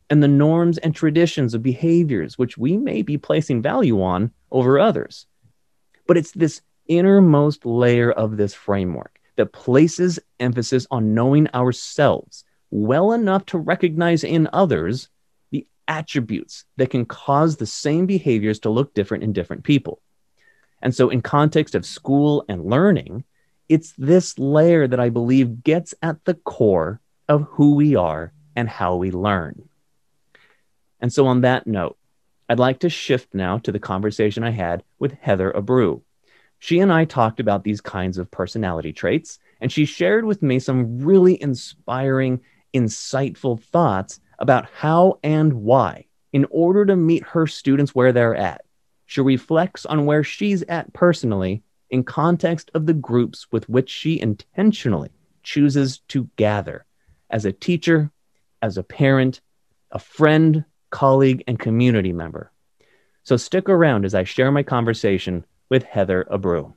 and 0.10 0.24
the 0.24 0.28
norms 0.28 0.78
and 0.78 0.96
traditions 0.96 1.54
of 1.54 1.64
behaviors 1.64 2.38
which 2.38 2.58
we 2.58 2.78
may 2.78 3.02
be 3.02 3.18
placing 3.18 3.62
value 3.62 4.02
on 4.02 4.32
over 4.52 4.80
others. 4.80 5.26
But 6.08 6.18
it's 6.18 6.32
this 6.32 6.62
innermost 6.88 7.66
layer 7.66 8.12
of 8.12 8.38
this 8.38 8.54
framework 8.54 9.20
that 9.36 9.52
places 9.52 10.20
emphasis 10.40 10.88
on 10.90 11.14
knowing 11.14 11.48
ourselves 11.54 12.44
well 12.72 13.12
enough 13.12 13.46
to 13.48 13.58
recognize 13.58 14.24
in 14.24 14.50
others 14.52 15.10
the 15.52 15.66
attributes 15.88 16.66
that 16.78 16.90
can 16.90 17.06
cause 17.06 17.58
the 17.58 17.66
same 17.66 18.06
behaviors 18.06 18.60
to 18.60 18.70
look 18.70 18.94
different 18.94 19.24
in 19.24 19.34
different 19.34 19.64
people. 19.64 20.02
And 20.82 20.94
so, 20.94 21.10
in 21.10 21.22
context 21.22 21.76
of 21.76 21.86
school 21.86 22.46
and 22.48 22.66
learning, 22.66 23.24
it's 23.68 23.94
this 23.98 24.38
layer 24.38 24.88
that 24.88 25.00
I 25.00 25.10
believe 25.10 25.64
gets 25.64 25.94
at 26.02 26.24
the 26.26 26.36
core 26.36 27.02
of 27.28 27.48
who 27.50 27.76
we 27.76 27.96
are 27.96 28.32
and 28.56 28.70
how 28.70 28.96
we 28.96 29.12
learn. 29.12 29.67
And 31.00 31.12
so, 31.12 31.28
on 31.28 31.42
that 31.42 31.68
note, 31.68 31.98
I'd 32.50 32.60
like 32.60 32.80
to 32.80 32.90
shift 32.90 33.34
now 33.34 33.58
to 33.60 33.72
the 33.72 33.80
conversation 33.80 34.44
I 34.44 34.52
had 34.52 34.84
with 35.00 35.14
Heather 35.14 35.52
Abreu. 35.52 36.02
She 36.60 36.80
and 36.80 36.92
I 36.92 37.06
talked 37.06 37.40
about 37.40 37.64
these 37.64 37.82
kinds 37.82 38.18
of 38.18 38.32
personality 38.32 38.94
traits, 38.94 39.38
and 39.62 39.72
she 39.72 39.86
shared 39.86 40.26
with 40.26 40.42
me 40.42 40.60
some 40.60 41.00
really 41.00 41.42
inspiring, 41.42 42.42
insightful 42.74 43.62
thoughts 43.62 44.20
about 44.40 44.70
how 44.72 45.20
and 45.24 45.54
why, 45.54 46.06
in 46.34 46.46
order 46.50 46.86
to 46.86 46.96
meet 46.96 47.24
her 47.24 47.48
students 47.48 47.94
where 47.94 48.12
they're 48.12 48.36
at, 48.36 48.62
she 49.06 49.22
reflects 49.22 49.86
on 49.86 50.06
where 50.06 50.24
she's 50.24 50.64
at 50.64 50.92
personally 50.94 51.64
in 51.90 52.04
context 52.04 52.72
of 52.74 52.86
the 52.86 52.94
groups 52.94 53.48
with 53.52 53.68
which 53.70 53.90
she 53.90 54.20
intentionally 54.20 55.10
chooses 55.44 56.00
to 56.10 56.30
gather 56.36 56.86
as 57.30 57.46
a 57.46 57.52
teacher, 57.52 58.12
as 58.62 58.78
a 58.78 58.84
parent, 58.84 59.42
a 59.92 60.00
friend, 60.00 60.66
colleague, 60.90 61.44
and 61.48 61.60
community 61.60 62.14
member. 62.14 62.52
So 63.24 63.38
stick 63.38 63.68
around 63.68 64.06
as 64.06 64.16
I 64.16 64.24
share 64.24 64.52
my 64.52 64.64
conversation 64.64 65.46
with 65.70 65.84
Heather 65.84 66.26
Abreu. 66.32 66.74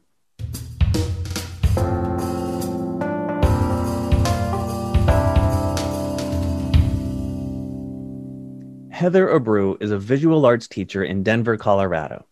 Heather 8.90 9.28
Abreu 9.28 9.80
is 9.80 9.92
a 9.92 9.98
visual 9.98 10.44
arts 10.44 10.68
teacher 10.68 11.02
in 11.02 11.22
Denver, 11.22 11.56
Colorado. 11.56 12.26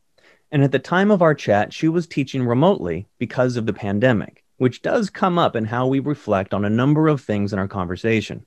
And 0.51 0.63
at 0.63 0.73
the 0.73 0.79
time 0.79 1.11
of 1.11 1.23
our 1.23 1.35
chat, 1.35 1.73
she 1.73 1.89
was 1.89 2.07
teaching 2.07 2.45
remotely 2.45 3.07
because 3.19 3.57
of 3.57 3.65
the 3.65 3.73
pandemic, 3.73 4.45
which 4.57 4.83
does 4.83 5.09
come 5.09 5.39
up 5.39 5.57
in 5.57 5.65
how 5.65 5.87
we 5.87 6.01
reflect 6.01 6.53
on 6.53 6.65
a 6.65 6.71
number 6.71 7.09
of 7.09 7.23
things 7.23 7.53
in 7.53 7.59
our 7.59 7.69
conversation. 7.69 8.45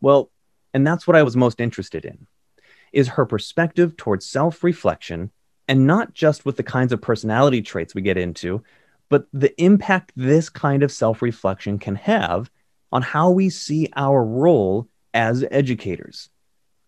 Well, 0.00 0.30
and 0.74 0.86
that's 0.86 1.06
what 1.06 1.16
I 1.16 1.22
was 1.22 1.36
most 1.36 1.60
interested 1.60 2.04
in 2.04 2.26
is 2.92 3.08
her 3.08 3.26
perspective 3.26 3.96
towards 3.96 4.26
self 4.26 4.62
reflection, 4.64 5.30
and 5.68 5.86
not 5.86 6.14
just 6.14 6.44
with 6.44 6.56
the 6.56 6.62
kinds 6.62 6.92
of 6.92 7.00
personality 7.00 7.62
traits 7.62 7.94
we 7.94 8.02
get 8.02 8.16
into, 8.16 8.62
but 9.08 9.26
the 9.32 9.60
impact 9.62 10.12
this 10.16 10.48
kind 10.48 10.82
of 10.82 10.92
self 10.92 11.22
reflection 11.22 11.78
can 11.78 11.96
have 11.96 12.50
on 12.92 13.02
how 13.02 13.30
we 13.30 13.50
see 13.50 13.88
our 13.96 14.24
role 14.24 14.88
as 15.12 15.44
educators. 15.50 16.28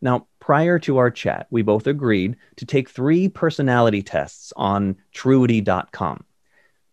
Now, 0.00 0.28
prior 0.38 0.78
to 0.80 0.98
our 0.98 1.10
chat, 1.10 1.48
we 1.50 1.62
both 1.62 1.86
agreed 1.86 2.36
to 2.56 2.66
take 2.66 2.88
three 2.88 3.28
personality 3.28 4.02
tests 4.02 4.52
on 4.56 4.96
truity.com 5.14 6.24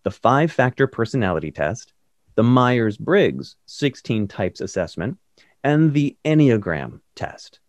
the 0.03 0.12
five 0.12 0.51
factor 0.51 0.85
personality 0.85 1.50
test, 1.51 1.91
the 2.35 2.43
Myers 2.43 2.95
Briggs 2.95 3.55
16 3.65 4.27
types 4.27 4.62
assessment, 4.62 5.17
and 5.63 5.93
the 5.93 6.15
Enneagram 6.24 7.01
test. 7.15 7.59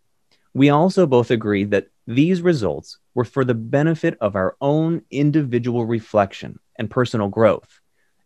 We 0.57 0.71
also 0.71 1.07
both 1.07 1.31
agreed 1.31 1.73
that 1.73 1.89
these 2.07 2.41
results 2.41 2.97
were 3.13 3.27
for 3.27 3.45
the 3.45 3.53
benefit 3.53 4.17
of 4.23 4.37
our 4.37 4.57
own 4.59 5.03
individual 5.11 5.85
reflection 5.85 6.59
and 6.77 6.89
personal 6.89 7.29
growth, 7.29 7.83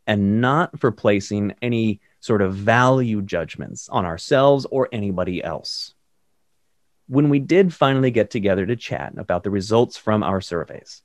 and 0.07 0.41
not 0.41 0.79
for 0.79 0.93
placing 0.93 1.57
any 1.61 2.01
sort 2.21 2.41
of 2.41 2.55
value 2.55 3.21
judgments 3.21 3.89
on 3.89 4.05
ourselves 4.05 4.65
or 4.71 4.89
anybody 4.93 5.43
else. 5.43 5.95
When 7.09 7.31
we 7.31 7.41
did 7.41 7.75
finally 7.75 8.13
get 8.13 8.31
together 8.31 8.65
to 8.65 8.77
chat 8.77 9.15
about 9.17 9.43
the 9.43 9.51
results 9.51 9.97
from 9.97 10.23
our 10.23 10.41
surveys, 10.41 11.03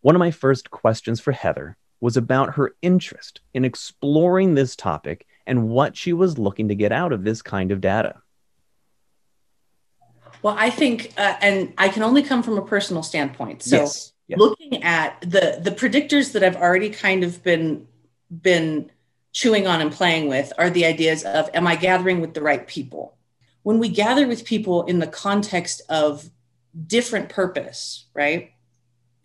one 0.00 0.16
of 0.16 0.20
my 0.20 0.30
first 0.30 0.70
questions 0.70 1.20
for 1.20 1.32
Heather 1.32 1.76
was 2.00 2.16
about 2.16 2.54
her 2.54 2.74
interest 2.80 3.42
in 3.52 3.66
exploring 3.66 4.54
this 4.54 4.74
topic 4.74 5.26
and 5.46 5.68
what 5.68 5.98
she 5.98 6.14
was 6.14 6.38
looking 6.38 6.68
to 6.68 6.74
get 6.74 6.92
out 6.92 7.12
of 7.12 7.24
this 7.24 7.42
kind 7.42 7.72
of 7.72 7.82
data. 7.82 8.21
Well, 10.40 10.56
I 10.58 10.70
think, 10.70 11.12
uh, 11.16 11.36
and 11.40 11.74
I 11.76 11.88
can 11.88 12.02
only 12.02 12.22
come 12.22 12.42
from 12.42 12.58
a 12.58 12.64
personal 12.64 13.02
standpoint. 13.02 13.62
So, 13.62 13.76
yes. 13.76 14.12
Yes. 14.28 14.38
looking 14.38 14.82
at 14.82 15.20
the 15.20 15.58
the 15.60 15.72
predictors 15.72 16.32
that 16.32 16.42
I've 16.44 16.56
already 16.56 16.90
kind 16.90 17.24
of 17.24 17.42
been 17.42 17.86
been 18.30 18.90
chewing 19.32 19.66
on 19.66 19.80
and 19.80 19.90
playing 19.90 20.28
with 20.28 20.52
are 20.58 20.70
the 20.70 20.84
ideas 20.86 21.24
of 21.24 21.50
am 21.52 21.66
I 21.66 21.76
gathering 21.76 22.20
with 22.20 22.34
the 22.34 22.40
right 22.40 22.66
people? 22.66 23.16
When 23.62 23.78
we 23.78 23.88
gather 23.88 24.26
with 24.26 24.44
people 24.44 24.84
in 24.84 25.00
the 25.00 25.06
context 25.06 25.82
of 25.88 26.30
different 26.86 27.28
purpose, 27.28 28.06
right? 28.14 28.52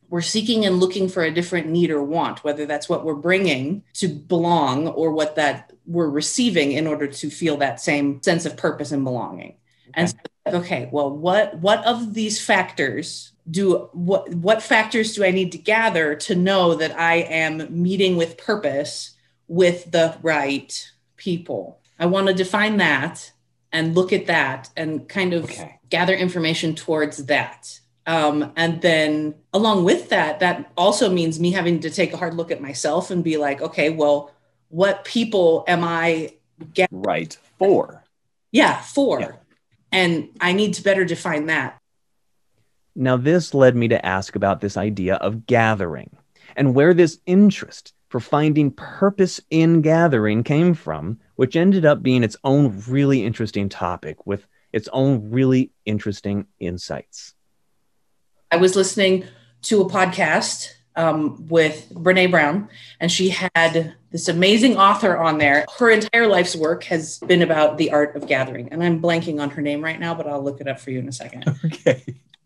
We're 0.09 0.21
seeking 0.21 0.65
and 0.65 0.79
looking 0.79 1.09
for 1.09 1.23
a 1.23 1.31
different 1.31 1.67
need 1.67 1.91
or 1.91 2.01
want, 2.01 2.43
whether 2.43 2.65
that's 2.65 2.87
what 2.87 3.03
we're 3.03 3.15
bringing 3.15 3.83
to 3.95 4.07
belong 4.07 4.87
or 4.87 5.11
what 5.11 5.35
that 5.35 5.73
we're 5.85 6.09
receiving 6.09 6.71
in 6.71 6.87
order 6.87 7.07
to 7.07 7.29
feel 7.29 7.57
that 7.57 7.81
same 7.81 8.21
sense 8.21 8.45
of 8.45 8.57
purpose 8.57 8.91
and 8.91 9.03
belonging. 9.03 9.57
And 9.97 10.09
so 10.09 10.15
okay 10.47 10.87
well 10.93 11.11
what 11.11 11.57
what 11.57 11.85
of 11.85 12.13
these 12.13 12.39
factors 12.39 13.33
do 13.51 13.89
what 13.91 14.33
what 14.33 14.63
factors 14.63 15.13
do 15.13 15.25
i 15.25 15.31
need 15.31 15.51
to 15.51 15.57
gather 15.57 16.15
to 16.15 16.35
know 16.35 16.73
that 16.75 16.97
i 16.97 17.15
am 17.15 17.67
meeting 17.69 18.15
with 18.15 18.37
purpose 18.37 19.17
with 19.47 19.91
the 19.91 20.17
right 20.21 20.91
people? 21.15 21.79
I 21.99 22.05
want 22.05 22.27
to 22.27 22.33
define 22.33 22.77
that 22.77 23.31
and 23.71 23.95
look 23.95 24.13
at 24.13 24.27
that 24.27 24.69
and 24.77 25.07
kind 25.09 25.33
of 25.33 25.45
okay. 25.45 25.79
gather 25.89 26.13
information 26.13 26.75
towards 26.75 27.25
that. 27.25 27.79
Um, 28.05 28.53
and 28.55 28.81
then 28.81 29.35
along 29.51 29.83
with 29.83 30.09
that 30.09 30.39
that 30.39 30.71
also 30.77 31.09
means 31.09 31.41
me 31.41 31.51
having 31.51 31.81
to 31.81 31.89
take 31.89 32.13
a 32.13 32.17
hard 32.17 32.35
look 32.35 32.51
at 32.51 32.61
myself 32.61 33.11
and 33.11 33.21
be 33.21 33.35
like 33.35 33.61
okay 33.61 33.89
well 33.89 34.31
what 34.69 35.03
people 35.03 35.65
am 35.67 35.83
i 35.83 36.31
getting 36.73 37.01
right. 37.01 37.37
For. 37.59 38.05
Yeah 38.53 38.79
for. 38.79 39.19
Yeah 39.19 39.31
And 39.91 40.29
I 40.41 40.53
need 40.53 40.73
to 40.75 40.83
better 40.83 41.05
define 41.05 41.47
that. 41.47 41.79
Now, 42.95 43.15
this 43.15 43.53
led 43.53 43.75
me 43.75 43.87
to 43.89 44.05
ask 44.05 44.35
about 44.35 44.59
this 44.59 44.75
idea 44.75 45.15
of 45.15 45.45
gathering 45.45 46.15
and 46.55 46.73
where 46.73 46.93
this 46.93 47.19
interest 47.25 47.93
for 48.09 48.19
finding 48.19 48.71
purpose 48.71 49.39
in 49.49 49.81
gathering 49.81 50.43
came 50.43 50.73
from, 50.73 51.19
which 51.35 51.55
ended 51.55 51.85
up 51.85 52.01
being 52.01 52.23
its 52.23 52.37
own 52.43 52.81
really 52.87 53.23
interesting 53.23 53.69
topic 53.69 54.25
with 54.25 54.47
its 54.73 54.89
own 54.93 55.29
really 55.29 55.71
interesting 55.85 56.47
insights. 56.59 57.33
I 58.51 58.57
was 58.57 58.75
listening 58.75 59.25
to 59.63 59.81
a 59.81 59.89
podcast 59.89 60.71
um, 60.97 61.47
with 61.47 61.89
Brene 61.93 62.31
Brown, 62.31 62.67
and 62.99 63.11
she 63.11 63.29
had 63.29 63.95
this 64.11 64.27
amazing 64.27 64.77
author 64.77 65.17
on 65.17 65.37
there. 65.37 65.65
Her 65.77 65.91
entire 65.91 66.27
life's 66.27 66.55
work 66.55 66.83
has 66.85 67.19
been 67.19 67.43
about 67.43 67.77
the 67.77 67.91
art 67.91 68.15
of 68.15 68.27
gathering, 68.27 68.69
and 68.71 68.83
I'm 68.83 69.01
blanking 69.01 69.39
on 69.39 69.51
her 69.51 69.61
name 69.61 69.83
right 69.83 69.99
now, 69.99 70.15
but 70.15 70.27
I'll 70.27 70.43
look 70.43 70.59
it 70.59 70.67
up 70.67 70.79
for 70.79 70.91
you 70.91 70.99
in 70.99 71.07
a 71.07 71.13
second. 71.13 71.45
Okay. 71.67 72.03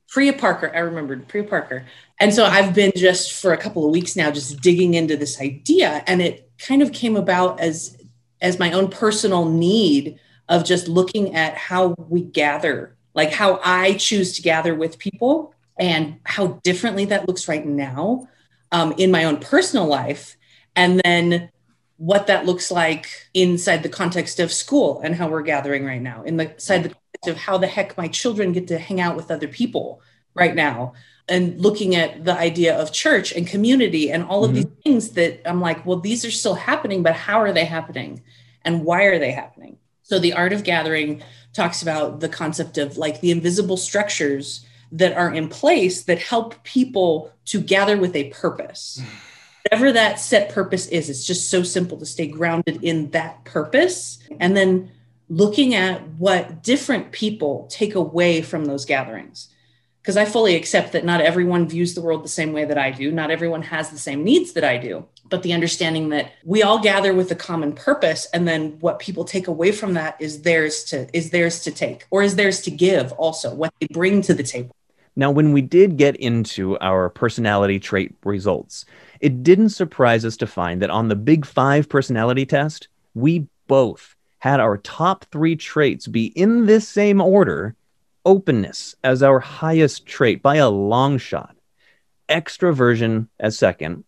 Priya 0.10 0.34
Parker. 0.34 0.70
I 0.76 0.80
remembered 0.80 1.28
Priya 1.30 1.46
Parker. 1.46 1.86
And 2.20 2.34
so 2.34 2.44
I've 2.44 2.76
been 2.76 2.92
just 2.98 3.32
for 3.32 3.54
a 3.54 3.58
couple 3.58 3.86
of 3.86 3.92
weeks 3.92 4.18
now 4.18 4.30
just 4.30 4.60
digging 4.60 4.94
into 4.94 5.16
this 5.16 5.40
idea 5.40 6.04
and 6.06 6.22
it 6.22 6.52
kind 6.60 6.82
of 6.82 6.92
came 6.92 7.16
about 7.16 7.62
as 7.62 7.98
as 8.42 8.60
my 8.60 8.74
own 8.74 8.90
personal 8.90 9.46
need 9.46 10.20
of 10.50 10.66
just 10.66 10.90
looking 10.90 11.36
at 11.36 11.56
how 11.56 11.96
we 12.10 12.22
gather, 12.22 12.96
like 13.14 13.32
how 13.32 13.62
I 13.64 13.94
choose 13.94 14.36
to 14.36 14.42
gather 14.42 14.76
with 14.76 15.00
people 15.00 15.54
and 15.80 16.20
how 16.26 16.60
differently 16.64 17.06
that 17.06 17.28
looks 17.28 17.48
right 17.48 17.66
now 17.66 18.28
um, 18.72 18.94
in 18.98 19.12
my 19.12 19.24
own 19.26 19.38
personal 19.38 19.86
life. 19.86 20.38
And 20.76 21.02
then 21.04 21.50
what 21.98 22.28
that 22.28 22.46
looks 22.46 22.72
like 22.72 23.08
inside 23.34 23.84
the 23.84 23.90
context 23.90 24.40
of 24.40 24.52
school 24.52 25.02
and 25.04 25.16
how 25.16 25.30
we're 25.30 25.42
gathering 25.44 25.86
right 25.86 26.02
now, 26.02 26.24
inside 26.24 26.84
the 26.84 26.90
context 26.90 27.28
of 27.28 27.38
how 27.38 27.58
the 27.58 27.68
heck 27.68 27.98
my 27.98 28.08
children 28.08 28.52
get 28.54 28.68
to 28.68 28.78
hang 28.78 29.00
out 29.00 29.16
with 29.16 29.30
other 29.30 29.48
people 29.48 30.02
right 30.34 30.56
now 30.56 30.94
and 31.28 31.60
looking 31.62 31.96
at 31.96 32.26
the 32.26 32.38
idea 32.38 32.76
of 32.78 32.92
church 32.92 33.32
and 33.32 33.48
community 33.48 34.12
and 34.12 34.24
all 34.24 34.44
of 34.44 34.52
mm-hmm. 34.52 34.62
these 34.62 34.84
things 34.84 35.10
that 35.12 35.48
I'm 35.48 35.62
like, 35.62 35.86
well, 35.86 36.00
these 36.00 36.26
are 36.26 36.32
still 36.32 36.56
happening, 36.56 37.04
but 37.04 37.14
how 37.14 37.40
are 37.40 37.54
they 37.54 37.66
happening? 37.66 38.22
And 38.64 38.84
why 38.84 39.04
are 39.04 39.18
they 39.18 39.32
happening? 39.32 39.78
So, 40.04 40.20
the 40.20 40.34
art 40.34 40.52
of 40.52 40.64
gathering 40.64 41.24
talks 41.54 41.82
about 41.82 42.20
the 42.20 42.30
concept 42.30 42.78
of 42.78 42.98
like 42.98 43.22
the 43.22 43.32
invisible 43.32 43.78
structures 43.78 44.66
that 44.92 45.16
are 45.16 45.34
in 45.34 45.48
place 45.48 46.04
that 46.04 46.20
help 46.20 46.64
people 46.64 47.32
to 47.46 47.62
gather 47.62 47.98
with 47.98 48.16
a 48.16 48.30
purpose. 48.30 49.02
Whatever 49.64 49.92
that 49.92 50.20
set 50.20 50.52
purpose 50.52 50.88
is, 50.88 51.10
it's 51.10 51.26
just 51.26 51.50
so 51.50 51.62
simple 51.62 51.98
to 52.00 52.06
stay 52.06 52.28
grounded 52.28 52.84
in 52.84 53.12
that 53.12 53.44
purpose. 53.46 54.20
And 54.40 54.58
then 54.58 54.92
looking 55.30 55.76
at 55.76 56.06
what 56.18 56.62
different 56.62 57.12
people 57.12 57.68
take 57.72 57.96
away 57.96 58.42
from 58.42 58.66
those 58.66 58.86
gatherings. 58.86 59.48
Because 60.02 60.18
I 60.18 60.26
fully 60.26 60.56
accept 60.56 60.92
that 60.94 61.06
not 61.06 61.22
everyone 61.22 61.70
views 61.70 61.94
the 61.94 62.02
world 62.02 62.24
the 62.24 62.30
same 62.30 62.54
way 62.54 62.66
that 62.66 62.78
I 62.78 62.90
do. 62.90 63.12
Not 63.12 63.32
everyone 63.32 63.62
has 63.62 63.92
the 63.92 64.00
same 64.00 64.24
needs 64.24 64.54
that 64.54 64.64
I 64.64 64.78
do. 64.78 65.06
But 65.30 65.44
the 65.44 65.54
understanding 65.54 66.10
that 66.10 66.32
we 66.44 66.64
all 66.64 66.80
gather 66.80 67.14
with 67.14 67.32
a 67.32 67.36
common 67.36 67.74
purpose, 67.74 68.28
and 68.34 68.48
then 68.48 68.78
what 68.80 69.00
people 69.00 69.24
take 69.24 69.48
away 69.48 69.72
from 69.72 69.94
that 69.94 70.18
is 70.20 70.42
theirs 70.42 70.84
to 70.86 71.08
is 71.16 71.30
theirs 71.30 71.62
to 71.62 71.72
take, 71.72 72.08
or 72.10 72.24
is 72.24 72.36
theirs 72.36 72.62
to 72.64 72.72
give. 72.72 73.14
Also, 73.14 73.54
what 73.54 73.74
they 73.80 73.88
bring 73.92 74.22
to 74.24 74.34
the 74.34 74.44
table. 74.44 74.76
Now, 75.16 75.30
when 75.30 75.52
we 75.52 75.62
did 75.62 75.98
get 75.98 76.16
into 76.16 76.78
our 76.80 77.10
personality 77.10 77.80
trait 77.80 78.16
results, 78.24 78.86
it 79.20 79.44
didn't 79.44 79.70
surprise 79.70 80.24
us 80.24 80.38
to 80.38 80.48
find 80.48 80.82
that 80.82 80.90
on 80.90 81.10
the 81.10 81.16
Big 81.16 81.46
Five 81.46 81.90
personality 81.90 82.46
test, 82.46 82.88
we 83.14 83.48
both 83.68 84.16
had 84.40 84.60
our 84.60 84.78
top 84.78 85.26
three 85.26 85.56
traits 85.56 86.08
be 86.08 86.28
in 86.28 86.66
this 86.66 86.88
same 86.88 87.22
order 87.22 87.76
openness 88.26 88.96
as 89.04 89.22
our 89.22 89.40
highest 89.40 90.06
trait 90.06 90.42
by 90.42 90.56
a 90.56 90.70
long 90.70 91.18
shot, 91.18 91.56
extroversion 92.30 93.28
as 93.40 93.58
second, 93.58 94.04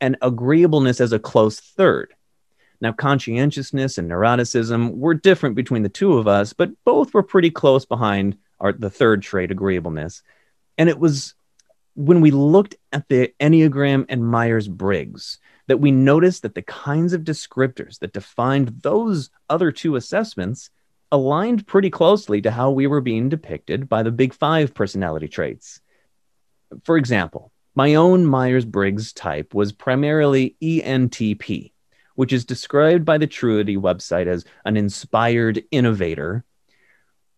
and 0.00 0.16
agreeableness 0.20 1.00
as 1.00 1.12
a 1.12 1.18
close 1.18 1.60
third. 1.60 2.12
Now, 2.80 2.92
conscientiousness 2.92 3.98
and 3.98 4.10
neuroticism 4.10 4.96
were 4.96 5.14
different 5.14 5.54
between 5.54 5.82
the 5.82 5.88
two 5.88 6.18
of 6.18 6.26
us, 6.26 6.52
but 6.52 6.70
both 6.84 7.12
were 7.12 7.22
pretty 7.22 7.50
close 7.50 7.84
behind 7.84 8.36
our, 8.58 8.72
the 8.72 8.90
third 8.90 9.22
trait, 9.22 9.50
agreeableness. 9.50 10.22
And 10.80 10.88
it 10.88 10.98
was 10.98 11.34
when 11.94 12.22
we 12.22 12.30
looked 12.30 12.74
at 12.90 13.06
the 13.10 13.34
Enneagram 13.38 14.06
and 14.08 14.26
Myers 14.26 14.66
Briggs 14.66 15.38
that 15.66 15.76
we 15.76 15.90
noticed 15.90 16.40
that 16.40 16.54
the 16.54 16.62
kinds 16.62 17.12
of 17.12 17.20
descriptors 17.20 17.98
that 17.98 18.14
defined 18.14 18.80
those 18.82 19.28
other 19.50 19.72
two 19.72 19.96
assessments 19.96 20.70
aligned 21.12 21.66
pretty 21.66 21.90
closely 21.90 22.40
to 22.40 22.50
how 22.50 22.70
we 22.70 22.86
were 22.86 23.02
being 23.02 23.28
depicted 23.28 23.90
by 23.90 24.02
the 24.02 24.10
big 24.10 24.32
five 24.32 24.72
personality 24.72 25.28
traits. 25.28 25.82
For 26.84 26.96
example, 26.96 27.52
my 27.74 27.96
own 27.96 28.24
Myers 28.24 28.64
Briggs 28.64 29.12
type 29.12 29.52
was 29.52 29.72
primarily 29.72 30.56
ENTP, 30.62 31.72
which 32.14 32.32
is 32.32 32.46
described 32.46 33.04
by 33.04 33.18
the 33.18 33.26
Truity 33.26 33.76
website 33.76 34.28
as 34.28 34.46
an 34.64 34.78
inspired 34.78 35.62
innovator. 35.70 36.42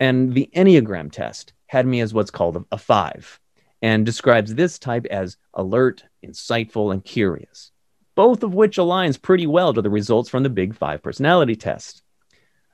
And 0.03 0.35
the 0.35 0.51
Enneagram 0.55 1.12
test 1.12 1.53
had 1.67 1.87
me 1.87 2.01
as 2.01 2.12
what's 2.12 2.31
called 2.31 2.65
a 2.73 2.79
five 2.79 3.41
and 3.81 4.05
describes 4.05 4.55
this 4.55 4.79
type 4.79 5.07
as 5.07 5.37
alert, 5.55 6.05
insightful, 6.25 6.93
and 6.93 7.05
curious 7.05 7.73
both 8.15 8.43
of 8.43 8.55
which 8.55 8.77
aligns 8.77 9.21
pretty 9.21 9.47
well 9.47 9.73
to 9.73 9.83
the 9.83 9.91
results 9.91 10.29
from 10.29 10.43
the 10.43 10.51
Big 10.51 10.75
Five 10.75 11.03
personality 11.03 11.57
test. 11.57 12.03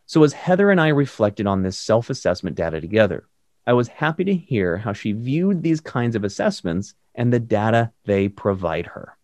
So, 0.07 0.23
as 0.23 0.33
Heather 0.33 0.71
and 0.71 0.81
I 0.81 0.89
reflected 0.89 1.47
on 1.47 1.63
this 1.63 1.79
self 1.79 2.11
assessment 2.11 2.57
data 2.57 2.81
together, 2.81 3.29
I 3.67 3.75
was 3.75 3.89
happy 3.89 4.25
to 4.25 4.35
hear 4.35 4.79
how 4.79 4.93
she 4.93 5.13
viewed 5.13 5.63
these 5.63 5.81
kinds 5.81 6.17
of 6.17 6.25
assessments 6.25 6.95
and 7.15 7.33
the 7.33 7.41
data 7.41 7.93
they 8.05 8.29
provide 8.29 8.87
her. 8.87 9.18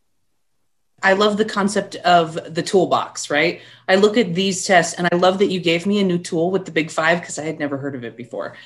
I 1.05 1.13
love 1.13 1.37
the 1.37 1.45
concept 1.45 1.97
of 1.97 2.55
the 2.55 2.63
toolbox, 2.63 3.29
right? 3.29 3.61
I 3.87 3.97
look 3.97 4.17
at 4.17 4.35
these 4.35 4.65
tests 4.65 4.95
and 4.95 5.07
I 5.13 5.17
love 5.17 5.39
that 5.39 5.51
you 5.51 5.61
gave 5.61 5.87
me 5.87 6.01
a 6.01 6.05
new 6.05 6.19
tool 6.19 6.51
with 6.51 6.65
the 6.65 6.73
Big 6.73 6.91
Five 6.91 7.21
because 7.21 7.39
I 7.39 7.45
had 7.45 7.59
never 7.59 7.77
heard 7.77 7.95
of 7.95 8.05
it 8.05 8.17
before. 8.17 8.57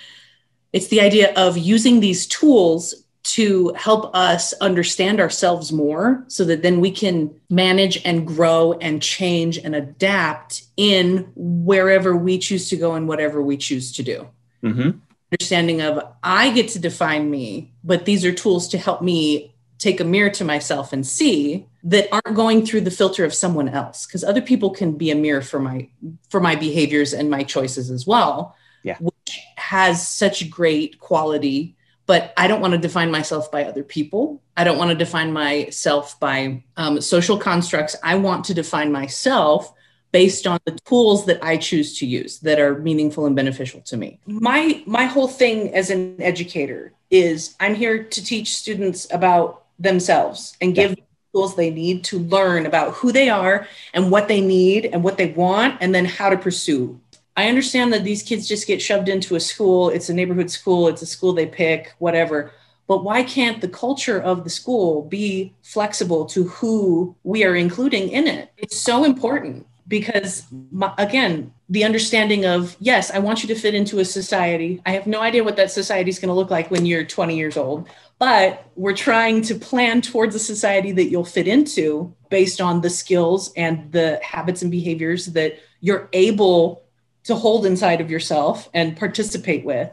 It's 0.73 0.87
the 0.87 1.01
idea 1.01 1.35
of 1.35 1.59
using 1.59 1.99
these 1.99 2.27
tools 2.27 2.95
to 3.25 3.73
help 3.77 4.15
us 4.15 4.53
understand 4.55 5.21
ourselves 5.21 5.73
more 5.73 6.25
so 6.29 6.45
that 6.45 6.63
then 6.63 6.81
we 6.81 6.93
can 6.93 7.35
manage 7.51 8.01
and 8.05 8.27
grow 8.27 8.73
and 8.75 9.03
change 9.03 9.59
and 9.59 9.75
adapt 9.75 10.63
in 10.77 11.31
wherever 11.35 12.17
we 12.17 12.39
choose 12.39 12.69
to 12.71 12.77
go 12.77 12.95
and 12.95 13.09
whatever 13.09 13.43
we 13.43 13.57
choose 13.57 13.93
to 13.93 14.03
do. 14.05 14.29
Mm-hmm. 14.63 14.91
Understanding 15.33 15.83
of 15.83 16.15
I 16.23 16.51
get 16.53 16.69
to 16.69 16.79
define 16.79 17.31
me, 17.31 17.73
but 17.83 18.05
these 18.05 18.25
are 18.25 18.33
tools 18.33 18.69
to 18.69 18.79
help 18.79 19.03
me 19.03 19.55
take 19.79 20.01
a 20.01 20.05
mirror 20.05 20.31
to 20.31 20.45
myself 20.45 20.93
and 20.93 21.07
see 21.07 21.67
that 21.85 22.09
aren't 22.13 22.37
going 22.37 22.67
through 22.67 22.81
the 22.81 22.91
filter 22.91 23.25
of 23.25 23.33
someone 23.33 23.69
else 23.69 24.07
because 24.07 24.25
other 24.25 24.43
people 24.43 24.71
can 24.71 24.97
be 24.97 25.11
a 25.11 25.15
mirror 25.15 25.43
for 25.43 25.61
my 25.61 25.89
for 26.29 26.41
my 26.41 26.57
behaviors 26.57 27.13
and 27.13 27.31
my 27.31 27.43
choices 27.43 27.91
as 27.91 28.07
well 28.07 28.57
yeah 28.83 28.97
which 28.99 29.41
has 29.57 30.07
such 30.07 30.51
great 30.51 30.99
quality 30.99 31.77
but 32.09 32.33
I 32.39 32.49
don't 32.49 32.63
want 32.63 32.73
to 32.73 32.79
define 32.79 33.11
myself 33.11 33.53
by 33.53 33.65
other 33.65 33.83
people. 33.83 34.43
I 34.57 34.65
don't 34.65 34.79
want 34.79 34.89
to 34.89 34.97
define 34.97 35.31
myself 35.31 36.19
by 36.19 36.65
um, 36.79 37.03
social 37.03 37.37
constructs. 37.37 37.95
I 38.03 38.15
want 38.15 38.47
to 38.47 38.55
define 38.55 38.91
myself 38.91 39.75
based 40.11 40.47
on 40.47 40.59
the 40.65 40.73
tools 40.87 41.27
that 41.27 41.45
I 41.45 41.59
choose 41.59 41.99
to 41.99 42.07
use 42.07 42.39
that 42.41 42.59
are 42.59 42.79
meaningful 42.79 43.27
and 43.27 43.37
beneficial 43.37 43.83
to 43.83 43.99
me. 43.99 44.21
My 44.27 44.83
my 44.87 45.05
whole 45.05 45.29
thing 45.29 45.75
as 45.75 45.91
an 45.91 46.21
educator 46.23 46.95
is 47.11 47.55
I'm 47.61 47.75
here 47.75 48.05
to 48.05 48.25
teach 48.25 48.57
students 48.57 49.07
about 49.13 49.65
themselves 49.79 50.57
and 50.61 50.75
give 50.75 50.91
yeah. 50.91 51.05
tools 51.33 51.57
they 51.57 51.71
need 51.71 52.05
to 52.05 52.19
learn 52.19 52.67
about 52.67 52.95
who 52.95 53.13
they 53.13 53.29
are 53.29 53.67
and 53.95 54.11
what 54.11 54.29
they 54.29 54.41
need 54.41 54.87
and 54.87 55.03
what 55.03 55.17
they 55.17 55.33
want 55.33 55.77
and 55.81 55.95
then 55.95 56.05
how 56.05 56.29
to 56.29 56.37
pursue 56.37 57.01
I 57.39 57.47
understand 57.47 57.93
that 57.93 58.03
these 58.03 58.25
kids 58.25 58.49
just 58.49 58.67
get 58.67 58.83
shoved 58.83 59.09
into 59.09 59.37
a 59.37 59.41
school. 59.41 59.91
It's 59.91 60.09
a 60.09 60.13
neighborhood 60.13 60.51
school, 60.51 60.89
it's 60.89 61.03
a 61.03 61.07
school 61.07 61.33
they 61.33 61.47
pick, 61.47 61.95
whatever. 61.99 62.51
But 62.89 63.05
why 63.05 63.23
can't 63.23 63.61
the 63.61 63.69
culture 63.69 64.21
of 64.21 64.43
the 64.43 64.51
school 64.51 65.05
be 65.05 65.55
flexible 65.63 66.27
to 66.27 66.49
who 66.49 67.15
we 67.23 67.45
are 67.45 67.55
including 67.55 68.09
in 68.09 68.27
it? 68.27 68.51
It's 68.57 68.77
so 68.77 69.05
important 69.05 69.68
because, 69.89 70.47
my, 70.71 70.93
again, 70.99 71.53
the 71.69 71.85
understanding 71.85 72.45
of, 72.45 72.77
yes, 72.79 73.11
I 73.11 73.19
want 73.19 73.43
you 73.43 73.49
to 73.49 73.55
fit 73.55 73.75
into 73.75 73.99
a 73.99 74.05
society. 74.05 74.81
I 74.87 74.93
have 74.93 75.07
no 75.07 75.21
idea 75.21 75.43
what 75.43 75.57
that 75.57 75.71
society 75.71 76.11
is 76.11 76.19
going 76.19 76.29
to 76.29 76.35
look 76.35 76.51
like 76.51 76.71
when 76.71 76.87
you're 76.87 77.05
20 77.05 77.37
years 77.37 77.57
old, 77.57 77.89
but 78.19 78.71
we're 78.77 78.95
trying 78.95 79.43
to 79.43 79.55
plan 79.55 80.03
towards 80.03 80.35
a 80.35 80.39
society 80.39 80.93
that 80.93 81.05
you'll 81.05 81.25
fit 81.25 81.49
into 81.49 82.15
based 82.29 82.61
on 82.61 82.83
the 82.83 82.91
skills 82.91 83.53
and 83.57 83.91
the 83.93 84.21
habits 84.23 84.63
and 84.63 84.71
behaviors 84.71 85.27
that 85.27 85.59
you're 85.81 86.09
able 86.13 86.85
to 87.25 87.35
hold 87.35 87.67
inside 87.67 88.01
of 88.01 88.11
yourself 88.11 88.69
and 88.75 88.97
participate 88.97 89.65
with. 89.65 89.91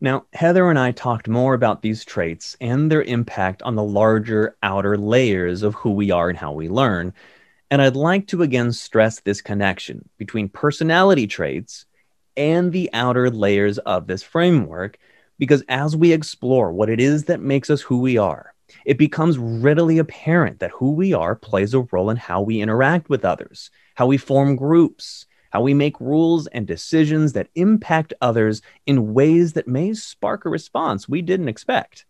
Now, 0.00 0.26
Heather 0.32 0.68
and 0.68 0.78
I 0.78 0.90
talked 0.90 1.28
more 1.28 1.54
about 1.54 1.80
these 1.80 2.04
traits 2.04 2.56
and 2.60 2.90
their 2.90 3.02
impact 3.02 3.62
on 3.62 3.76
the 3.76 3.84
larger 3.84 4.56
outer 4.62 4.98
layers 4.98 5.62
of 5.62 5.76
who 5.76 5.92
we 5.92 6.10
are 6.10 6.28
and 6.28 6.36
how 6.36 6.52
we 6.52 6.68
learn. 6.68 7.14
And 7.72 7.80
I'd 7.80 7.96
like 7.96 8.26
to 8.26 8.42
again 8.42 8.70
stress 8.72 9.20
this 9.20 9.40
connection 9.40 10.06
between 10.18 10.50
personality 10.50 11.26
traits 11.26 11.86
and 12.36 12.70
the 12.70 12.90
outer 12.92 13.30
layers 13.30 13.78
of 13.78 14.06
this 14.06 14.22
framework. 14.22 14.98
Because 15.38 15.64
as 15.70 15.96
we 15.96 16.12
explore 16.12 16.70
what 16.70 16.90
it 16.90 17.00
is 17.00 17.24
that 17.24 17.40
makes 17.40 17.70
us 17.70 17.80
who 17.80 18.00
we 18.00 18.18
are, 18.18 18.52
it 18.84 18.98
becomes 18.98 19.38
readily 19.38 19.96
apparent 19.96 20.58
that 20.58 20.72
who 20.72 20.90
we 20.90 21.14
are 21.14 21.34
plays 21.34 21.72
a 21.72 21.80
role 21.90 22.10
in 22.10 22.18
how 22.18 22.42
we 22.42 22.60
interact 22.60 23.08
with 23.08 23.24
others, 23.24 23.70
how 23.94 24.04
we 24.04 24.18
form 24.18 24.54
groups, 24.54 25.24
how 25.48 25.62
we 25.62 25.72
make 25.72 25.98
rules 25.98 26.46
and 26.48 26.66
decisions 26.66 27.32
that 27.32 27.48
impact 27.54 28.12
others 28.20 28.60
in 28.84 29.14
ways 29.14 29.54
that 29.54 29.66
may 29.66 29.94
spark 29.94 30.44
a 30.44 30.50
response 30.50 31.08
we 31.08 31.22
didn't 31.22 31.48
expect. 31.48 32.04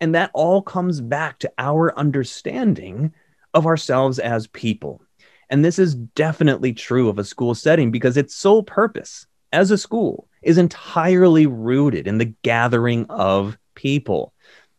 And 0.00 0.14
that 0.14 0.30
all 0.32 0.62
comes 0.62 1.02
back 1.02 1.38
to 1.40 1.52
our 1.58 1.94
understanding 1.98 3.12
of 3.54 3.66
ourselves 3.66 4.18
as 4.18 4.46
people. 4.46 5.02
And 5.50 5.64
this 5.64 5.78
is 5.78 5.94
definitely 5.94 6.72
true 6.72 7.08
of 7.08 7.18
a 7.18 7.24
school 7.24 7.54
setting 7.54 7.90
because 7.90 8.16
its 8.16 8.34
sole 8.34 8.62
purpose 8.62 9.26
as 9.52 9.70
a 9.70 9.78
school 9.78 10.28
is 10.42 10.58
entirely 10.58 11.46
rooted 11.46 12.06
in 12.06 12.18
the 12.18 12.32
gathering 12.42 13.06
of 13.10 13.58
people, 13.74 14.32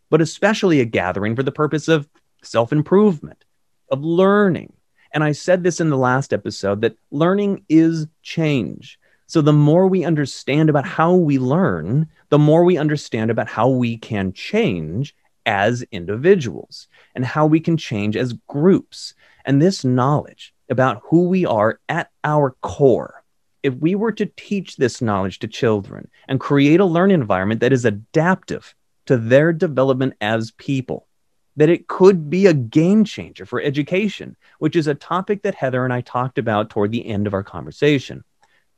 but 0.09 0.21
especially 0.21 0.79
a 0.79 0.85
gathering 0.85 1.35
for 1.35 1.43
the 1.43 1.51
purpose 1.51 1.87
of 1.87 2.09
self 2.43 2.71
improvement, 2.71 3.45
of 3.91 4.03
learning. 4.03 4.73
And 5.13 5.23
I 5.23 5.31
said 5.31 5.63
this 5.63 5.79
in 5.79 5.89
the 5.89 5.97
last 5.97 6.33
episode 6.33 6.81
that 6.81 6.97
learning 7.11 7.63
is 7.69 8.07
change. 8.23 8.99
So 9.27 9.41
the 9.41 9.53
more 9.53 9.87
we 9.87 10.03
understand 10.03 10.69
about 10.69 10.85
how 10.85 11.13
we 11.13 11.37
learn, 11.37 12.07
the 12.29 12.39
more 12.39 12.63
we 12.63 12.77
understand 12.77 13.31
about 13.31 13.47
how 13.47 13.69
we 13.69 13.97
can 13.97 14.33
change 14.33 15.15
as 15.45 15.83
individuals 15.91 16.87
and 17.15 17.25
how 17.25 17.45
we 17.45 17.59
can 17.59 17.77
change 17.77 18.15
as 18.15 18.33
groups. 18.47 19.13
And 19.45 19.61
this 19.61 19.83
knowledge 19.83 20.53
about 20.69 21.01
who 21.05 21.27
we 21.27 21.45
are 21.45 21.79
at 21.89 22.09
our 22.23 22.55
core, 22.61 23.23
if 23.61 23.73
we 23.75 23.95
were 23.95 24.11
to 24.13 24.25
teach 24.37 24.75
this 24.75 25.01
knowledge 25.01 25.39
to 25.39 25.47
children 25.47 26.09
and 26.27 26.39
create 26.39 26.79
a 26.79 26.85
learning 26.85 27.15
environment 27.15 27.61
that 27.61 27.73
is 27.73 27.85
adaptive 27.85 28.73
to 29.05 29.17
their 29.17 29.51
development 29.51 30.13
as 30.21 30.51
people, 30.51 31.07
that 31.55 31.69
it 31.69 31.87
could 31.87 32.29
be 32.29 32.47
a 32.47 32.53
game 32.53 33.03
changer 33.03 33.45
for 33.45 33.61
education, 33.61 34.35
which 34.59 34.75
is 34.75 34.87
a 34.87 34.95
topic 34.95 35.43
that 35.43 35.55
Heather 35.55 35.83
and 35.83 35.93
I 35.93 36.01
talked 36.01 36.37
about 36.37 36.69
toward 36.69 36.91
the 36.91 37.05
end 37.05 37.27
of 37.27 37.33
our 37.33 37.43
conversation. 37.43 38.23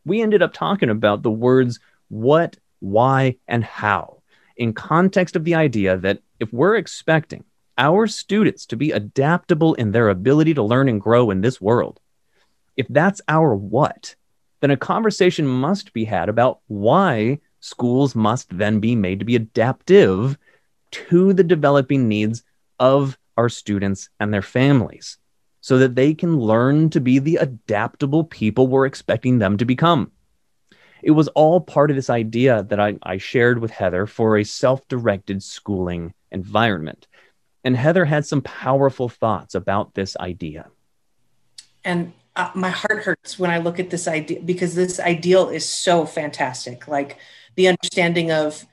We 0.03 0.21
ended 0.21 0.41
up 0.41 0.53
talking 0.53 0.89
about 0.89 1.23
the 1.23 1.31
words 1.31 1.79
what, 2.09 2.57
why, 2.79 3.37
and 3.47 3.63
how 3.63 4.21
in 4.57 4.73
context 4.73 5.35
of 5.35 5.43
the 5.43 5.55
idea 5.55 5.97
that 5.97 6.19
if 6.39 6.51
we're 6.51 6.75
expecting 6.75 7.43
our 7.77 8.07
students 8.07 8.65
to 8.67 8.75
be 8.75 8.91
adaptable 8.91 9.73
in 9.75 9.91
their 9.91 10.09
ability 10.09 10.53
to 10.53 10.63
learn 10.63 10.89
and 10.89 11.01
grow 11.01 11.31
in 11.31 11.41
this 11.41 11.59
world, 11.59 11.99
if 12.77 12.87
that's 12.89 13.21
our 13.27 13.55
what, 13.55 14.15
then 14.61 14.71
a 14.71 14.77
conversation 14.77 15.45
must 15.45 15.93
be 15.93 16.05
had 16.05 16.29
about 16.29 16.59
why 16.67 17.39
schools 17.59 18.15
must 18.15 18.55
then 18.57 18.79
be 18.79 18.95
made 18.95 19.19
to 19.19 19.25
be 19.25 19.35
adaptive 19.35 20.37
to 20.91 21.33
the 21.33 21.43
developing 21.43 22.07
needs 22.07 22.43
of 22.79 23.17
our 23.37 23.49
students 23.49 24.09
and 24.19 24.33
their 24.33 24.41
families 24.41 25.17
so 25.61 25.79
that 25.79 25.95
they 25.95 26.13
can 26.13 26.37
learn 26.37 26.89
to 26.91 27.01
be 27.01 27.19
the 27.19 27.37
adaptable 27.37 28.23
people 28.23 28.67
we're 28.67 28.85
expecting 28.85 29.39
them 29.39 29.57
to 29.57 29.65
become. 29.65 30.11
It 31.01 31.11
was 31.11 31.27
all 31.29 31.59
part 31.59 31.89
of 31.89 31.95
this 31.95 32.09
idea 32.09 32.63
that 32.63 32.79
I, 32.79 32.97
I 33.03 33.17
shared 33.17 33.59
with 33.59 33.71
Heather 33.71 34.05
for 34.05 34.37
a 34.37 34.43
self 34.43 34.87
directed 34.87 35.41
schooling 35.43 36.13
environment. 36.35 37.07
And 37.63 37.75
Heather 37.75 38.05
had 38.05 38.27
some 38.27 38.43
powerful 38.43 39.09
thoughts 39.09 39.55
about 39.55 39.95
this 39.95 40.15
idea. 40.17 40.67
And 41.83 42.13
uh, 42.35 42.51
my 42.53 42.69
heart 42.69 43.03
hurts 43.03 43.39
when 43.39 43.49
I 43.49 43.57
look 43.57 43.79
at 43.79 43.89
this 43.89 44.07
idea 44.07 44.41
because 44.41 44.75
this 44.75 44.99
ideal 44.99 45.49
is 45.49 45.67
so 45.67 46.05
fantastic. 46.05 46.87
Like 46.87 47.17
the 47.55 47.67
understanding 47.69 48.31
of 48.31 48.65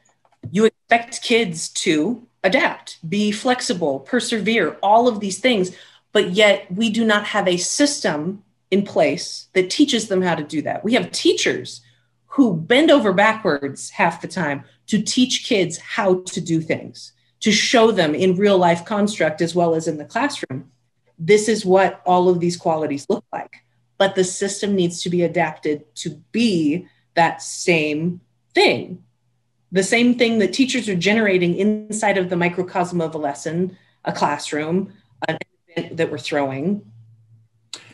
you 0.50 0.66
expect 0.66 1.22
kids 1.22 1.68
to 1.70 2.26
adapt, 2.44 2.98
be 3.08 3.32
flexible, 3.32 4.00
persevere, 4.00 4.76
all 4.82 5.08
of 5.08 5.20
these 5.20 5.38
things, 5.38 5.74
but 6.10 6.32
yet 6.32 6.70
we 6.70 6.90
do 6.90 7.04
not 7.04 7.24
have 7.24 7.46
a 7.48 7.56
system 7.56 8.42
in 8.70 8.82
place 8.82 9.46
that 9.52 9.70
teaches 9.70 10.08
them 10.08 10.22
how 10.22 10.34
to 10.34 10.42
do 10.42 10.60
that. 10.62 10.82
We 10.84 10.94
have 10.94 11.12
teachers 11.12 11.82
who 12.26 12.56
bend 12.56 12.90
over 12.90 13.12
backwards 13.12 13.90
half 13.90 14.20
the 14.20 14.28
time 14.28 14.64
to 14.88 15.00
teach 15.00 15.44
kids 15.46 15.78
how 15.78 16.22
to 16.22 16.40
do 16.40 16.60
things 16.60 17.12
to 17.42 17.52
show 17.52 17.92
them 17.92 18.14
in 18.14 18.36
real 18.36 18.58
life 18.58 18.84
construct 18.84 19.40
as 19.40 19.54
well 19.54 19.74
as 19.74 19.86
in 19.86 19.98
the 19.98 20.04
classroom 20.04 20.72
this 21.24 21.48
is 21.48 21.64
what 21.64 22.02
all 22.04 22.28
of 22.28 22.40
these 22.40 22.56
qualities 22.56 23.06
look 23.08 23.24
like. 23.32 23.56
But 23.96 24.16
the 24.16 24.24
system 24.24 24.74
needs 24.74 25.02
to 25.02 25.10
be 25.10 25.22
adapted 25.22 25.94
to 25.96 26.10
be 26.32 26.88
that 27.14 27.42
same 27.42 28.20
thing. 28.54 29.04
The 29.70 29.84
same 29.84 30.18
thing 30.18 30.38
that 30.40 30.52
teachers 30.52 30.88
are 30.88 30.96
generating 30.96 31.54
inside 31.56 32.18
of 32.18 32.28
the 32.28 32.36
microcosm 32.36 33.00
of 33.00 33.14
a 33.14 33.18
lesson 33.18 33.76
a 34.04 34.12
classroom 34.12 34.92
an 35.28 35.38
event 35.68 35.96
that 35.96 36.10
we're 36.10 36.18
throwing. 36.18 36.84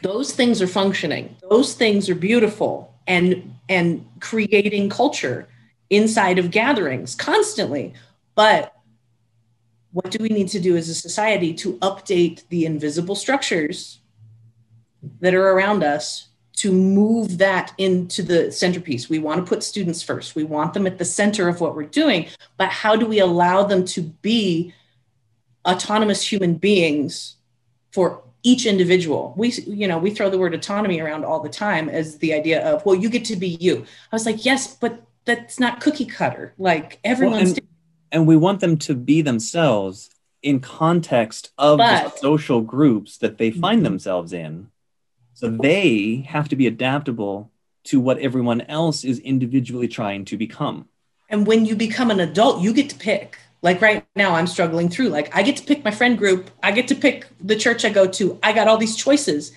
Those 0.01 0.33
things 0.33 0.63
are 0.63 0.67
functioning. 0.67 1.37
Those 1.51 1.75
things 1.75 2.09
are 2.09 2.15
beautiful 2.15 2.95
and 3.07 3.55
and 3.69 4.07
creating 4.21 4.89
culture 4.89 5.47
inside 5.91 6.39
of 6.39 6.51
gatherings 6.51 7.15
constantly. 7.15 7.93
But 8.35 8.75
what 9.93 10.11
do 10.11 10.19
we 10.21 10.29
need 10.29 10.49
to 10.49 10.61
do 10.61 10.77
as 10.77 10.89
a 10.89 10.95
society 10.95 11.55
to 11.55 11.75
update 11.79 12.47
the 12.49 12.67
invisible 12.67 13.15
structures 13.15 14.01
that 15.21 15.35
are 15.35 15.51
around 15.51 15.83
us 15.83 16.29
to 16.57 16.73
move 16.73 17.39
that 17.39 17.73
into 17.79 18.23
the 18.23 18.53
centerpiece? 18.53 19.09
We 19.09 19.19
want 19.19 19.45
to 19.45 19.49
put 19.49 19.63
students 19.63 20.03
first. 20.03 20.35
We 20.35 20.45
want 20.45 20.75
them 20.75 20.87
at 20.87 20.99
the 20.99 21.05
center 21.05 21.49
of 21.49 21.61
what 21.61 21.75
we're 21.75 21.85
doing, 21.85 22.29
but 22.57 22.69
how 22.69 22.97
do 22.97 23.07
we 23.07 23.19
allow 23.19 23.63
them 23.63 23.85
to 23.87 24.03
be 24.03 24.75
autonomous 25.67 26.31
human 26.31 26.55
beings 26.55 27.37
for 27.93 28.23
each 28.45 28.67
individual 28.67 29.35
we 29.37 29.51
you 29.67 29.89
know 29.89 29.99
we 29.99 30.11
throw 30.11 30.31
the 30.31 30.39
word 30.39 30.55
autonomy 30.55 31.01
around 31.01 31.25
all 31.25 31.41
the 31.41 31.49
time 31.49 31.89
as 31.89 32.19
the 32.19 32.33
idea 32.33 32.65
of 32.65 32.85
well 32.87 32.95
you 32.95 33.11
get 33.11 33.25
to 33.25 33.35
be 33.35 33.49
you 33.61 33.85
i 34.13 34.15
was 34.15 34.25
like 34.25 34.45
yes 34.45 34.77
but 34.77 35.03
that's 35.25 35.59
not 35.59 35.81
cookie 35.81 36.07
cutter 36.07 36.55
like 36.57 37.01
everyone's 37.03 37.51
well, 37.51 37.68
and 38.13 38.27
we 38.27 38.37
want 38.37 38.61
them 38.61 38.77
to 38.79 38.95
be 38.95 39.23
themselves 39.23 40.11
in 40.43 40.61
context 40.61 41.51
of 41.59 41.79
but, 41.79 42.15
the 42.15 42.21
social 42.21 42.61
groups 42.61 43.19
that 43.19 43.39
they 43.39 43.51
find 43.51 43.79
mm-hmm. 43.79 43.85
themselves 43.85 44.33
in. 44.33 44.71
So 45.35 45.51
they 45.51 46.27
have 46.29 46.49
to 46.49 46.57
be 46.57 46.67
adaptable 46.67 47.51
to 47.85 48.01
what 48.01 48.19
everyone 48.19 48.61
else 48.63 49.05
is 49.05 49.19
individually 49.21 49.89
trying 49.89 50.25
to 50.27 50.37
become. 50.37 50.89
And 51.29 51.47
when 51.47 51.65
you 51.65 51.77
become 51.77 52.11
an 52.11 52.21
adult, 52.21 52.63
you 52.63 52.73
get 52.73 52.91
to 52.91 52.97
pick. 52.97 53.39
Like 53.63 53.81
right 53.81 54.05
now, 54.15 54.35
I'm 54.35 54.47
struggling 54.47 54.89
through. 54.89 55.09
Like, 55.09 55.35
I 55.35 55.43
get 55.43 55.57
to 55.57 55.65
pick 55.65 55.85
my 55.85 55.91
friend 55.91 56.17
group, 56.17 56.51
I 56.63 56.73
get 56.73 56.89
to 56.89 56.95
pick 56.95 57.27
the 57.41 57.57
church 57.57 57.85
I 57.85 57.91
go 57.91 58.07
to. 58.07 58.39
I 58.43 58.53
got 58.53 58.69
all 58.69 58.79
these 58.79 58.97
choices. 58.97 59.53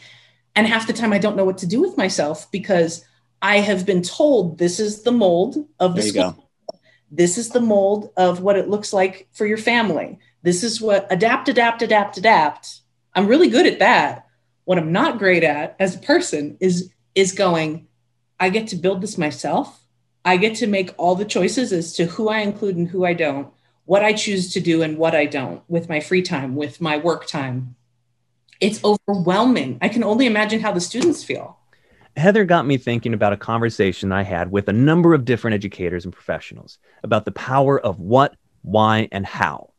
And 0.55 0.67
half 0.67 0.87
the 0.87 0.93
time, 0.93 1.13
I 1.13 1.17
don't 1.17 1.35
know 1.35 1.45
what 1.45 1.59
to 1.59 1.67
do 1.67 1.81
with 1.81 1.97
myself 1.97 2.51
because 2.51 3.05
I 3.41 3.57
have 3.57 3.85
been 3.85 4.01
told 4.01 4.57
this 4.57 4.79
is 4.79 5.03
the 5.03 5.11
mold 5.11 5.67
of 5.79 5.95
the 5.95 6.01
school. 6.01 6.31
Go 6.31 6.50
this 7.11 7.37
is 7.37 7.49
the 7.49 7.59
mold 7.59 8.11
of 8.15 8.39
what 8.41 8.57
it 8.57 8.69
looks 8.69 8.93
like 8.93 9.27
for 9.33 9.45
your 9.45 9.57
family. 9.57 10.17
This 10.43 10.63
is 10.63 10.81
what 10.81 11.11
adapt, 11.11 11.49
adapt, 11.49 11.81
adapt, 11.81 12.17
adapt. 12.17 12.81
I'm 13.13 13.27
really 13.27 13.49
good 13.49 13.67
at 13.67 13.79
that. 13.79 14.27
What 14.63 14.77
I'm 14.77 14.93
not 14.93 15.19
great 15.19 15.43
at 15.43 15.75
as 15.79 15.95
a 15.95 15.99
person 15.99 16.57
is 16.61 16.89
is 17.13 17.33
going, 17.33 17.87
I 18.39 18.49
get 18.49 18.67
to 18.67 18.77
build 18.77 19.01
this 19.01 19.17
myself. 19.17 19.83
I 20.23 20.37
get 20.37 20.55
to 20.57 20.67
make 20.67 20.95
all 20.97 21.15
the 21.15 21.25
choices 21.25 21.73
as 21.73 21.93
to 21.93 22.05
who 22.05 22.29
I 22.29 22.39
include 22.39 22.77
and 22.77 22.87
who 22.87 23.03
I 23.03 23.13
don't, 23.13 23.49
what 23.85 24.05
I 24.05 24.13
choose 24.13 24.53
to 24.53 24.61
do 24.61 24.81
and 24.81 24.97
what 24.97 25.13
I 25.13 25.25
don't 25.25 25.61
with 25.67 25.89
my 25.89 25.99
free 25.99 26.21
time, 26.21 26.55
with 26.55 26.79
my 26.79 26.95
work 26.97 27.27
time. 27.27 27.75
It's 28.61 28.81
overwhelming. 28.83 29.79
I 29.81 29.89
can 29.89 30.03
only 30.03 30.27
imagine 30.27 30.61
how 30.61 30.71
the 30.71 30.79
students 30.79 31.23
feel. 31.23 31.57
Heather 32.17 32.43
got 32.43 32.65
me 32.65 32.77
thinking 32.77 33.13
about 33.13 33.33
a 33.33 33.37
conversation 33.37 34.11
I 34.11 34.23
had 34.23 34.51
with 34.51 34.67
a 34.67 34.73
number 34.73 35.13
of 35.13 35.23
different 35.23 35.55
educators 35.55 36.03
and 36.03 36.13
professionals 36.13 36.77
about 37.03 37.25
the 37.25 37.31
power 37.31 37.79
of 37.79 37.99
what, 37.99 38.35
why, 38.63 39.07
and 39.11 39.25
how. 39.25 39.71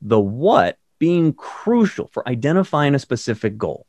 The 0.00 0.20
what 0.20 0.78
being 0.98 1.32
crucial 1.32 2.08
for 2.08 2.26
identifying 2.28 2.94
a 2.94 3.00
specific 3.00 3.58
goal, 3.58 3.86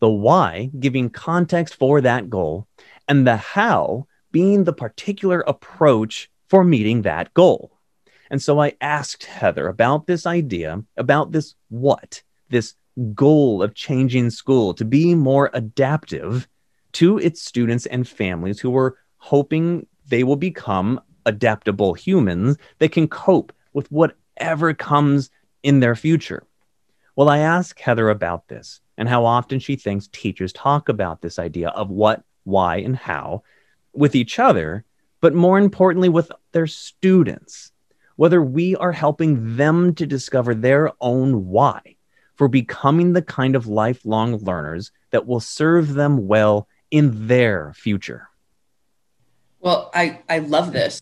the 0.00 0.08
why 0.08 0.70
giving 0.78 1.10
context 1.10 1.74
for 1.74 2.00
that 2.00 2.30
goal, 2.30 2.68
and 3.08 3.26
the 3.26 3.36
how 3.36 4.06
being 4.30 4.64
the 4.64 4.72
particular 4.72 5.40
approach 5.40 6.30
for 6.48 6.62
meeting 6.62 7.02
that 7.02 7.34
goal. 7.34 7.72
And 8.30 8.40
so 8.40 8.60
I 8.60 8.74
asked 8.80 9.24
Heather 9.24 9.66
about 9.68 10.06
this 10.06 10.26
idea, 10.26 10.82
about 10.96 11.32
this 11.32 11.54
what, 11.70 12.22
this 12.50 12.74
goal 13.14 13.62
of 13.62 13.74
changing 13.74 14.30
school 14.30 14.74
to 14.74 14.84
be 14.84 15.14
more 15.14 15.50
adaptive 15.52 16.48
to 16.96 17.18
its 17.18 17.42
students 17.42 17.84
and 17.84 18.08
families 18.08 18.58
who 18.58 18.74
are 18.74 18.96
hoping 19.18 19.86
they 20.08 20.24
will 20.24 20.34
become 20.36 20.98
adaptable 21.26 21.92
humans 21.92 22.56
that 22.78 22.90
can 22.90 23.06
cope 23.06 23.52
with 23.74 23.92
whatever 23.92 24.72
comes 24.72 25.28
in 25.62 25.80
their 25.80 25.94
future. 25.94 26.46
Well, 27.14 27.28
I 27.28 27.40
asked 27.40 27.80
Heather 27.80 28.08
about 28.08 28.48
this 28.48 28.80
and 28.96 29.10
how 29.10 29.26
often 29.26 29.58
she 29.58 29.76
thinks 29.76 30.08
teachers 30.08 30.54
talk 30.54 30.88
about 30.88 31.20
this 31.20 31.38
idea 31.38 31.68
of 31.68 31.90
what, 31.90 32.22
why, 32.44 32.76
and 32.76 32.96
how 32.96 33.42
with 33.92 34.14
each 34.14 34.38
other, 34.38 34.82
but 35.20 35.34
more 35.34 35.58
importantly, 35.58 36.08
with 36.08 36.32
their 36.52 36.66
students, 36.66 37.72
whether 38.16 38.42
we 38.42 38.74
are 38.76 38.92
helping 38.92 39.58
them 39.58 39.94
to 39.96 40.06
discover 40.06 40.54
their 40.54 40.92
own 41.02 41.46
why 41.46 41.96
for 42.36 42.48
becoming 42.48 43.12
the 43.12 43.20
kind 43.20 43.54
of 43.54 43.66
lifelong 43.66 44.38
learners 44.38 44.92
that 45.10 45.26
will 45.26 45.40
serve 45.40 45.92
them 45.92 46.26
well 46.26 46.66
in 46.96 47.26
their 47.26 47.74
future. 47.74 48.28
Well, 49.60 49.90
I, 49.92 50.20
I 50.28 50.38
love 50.38 50.72
this 50.72 51.00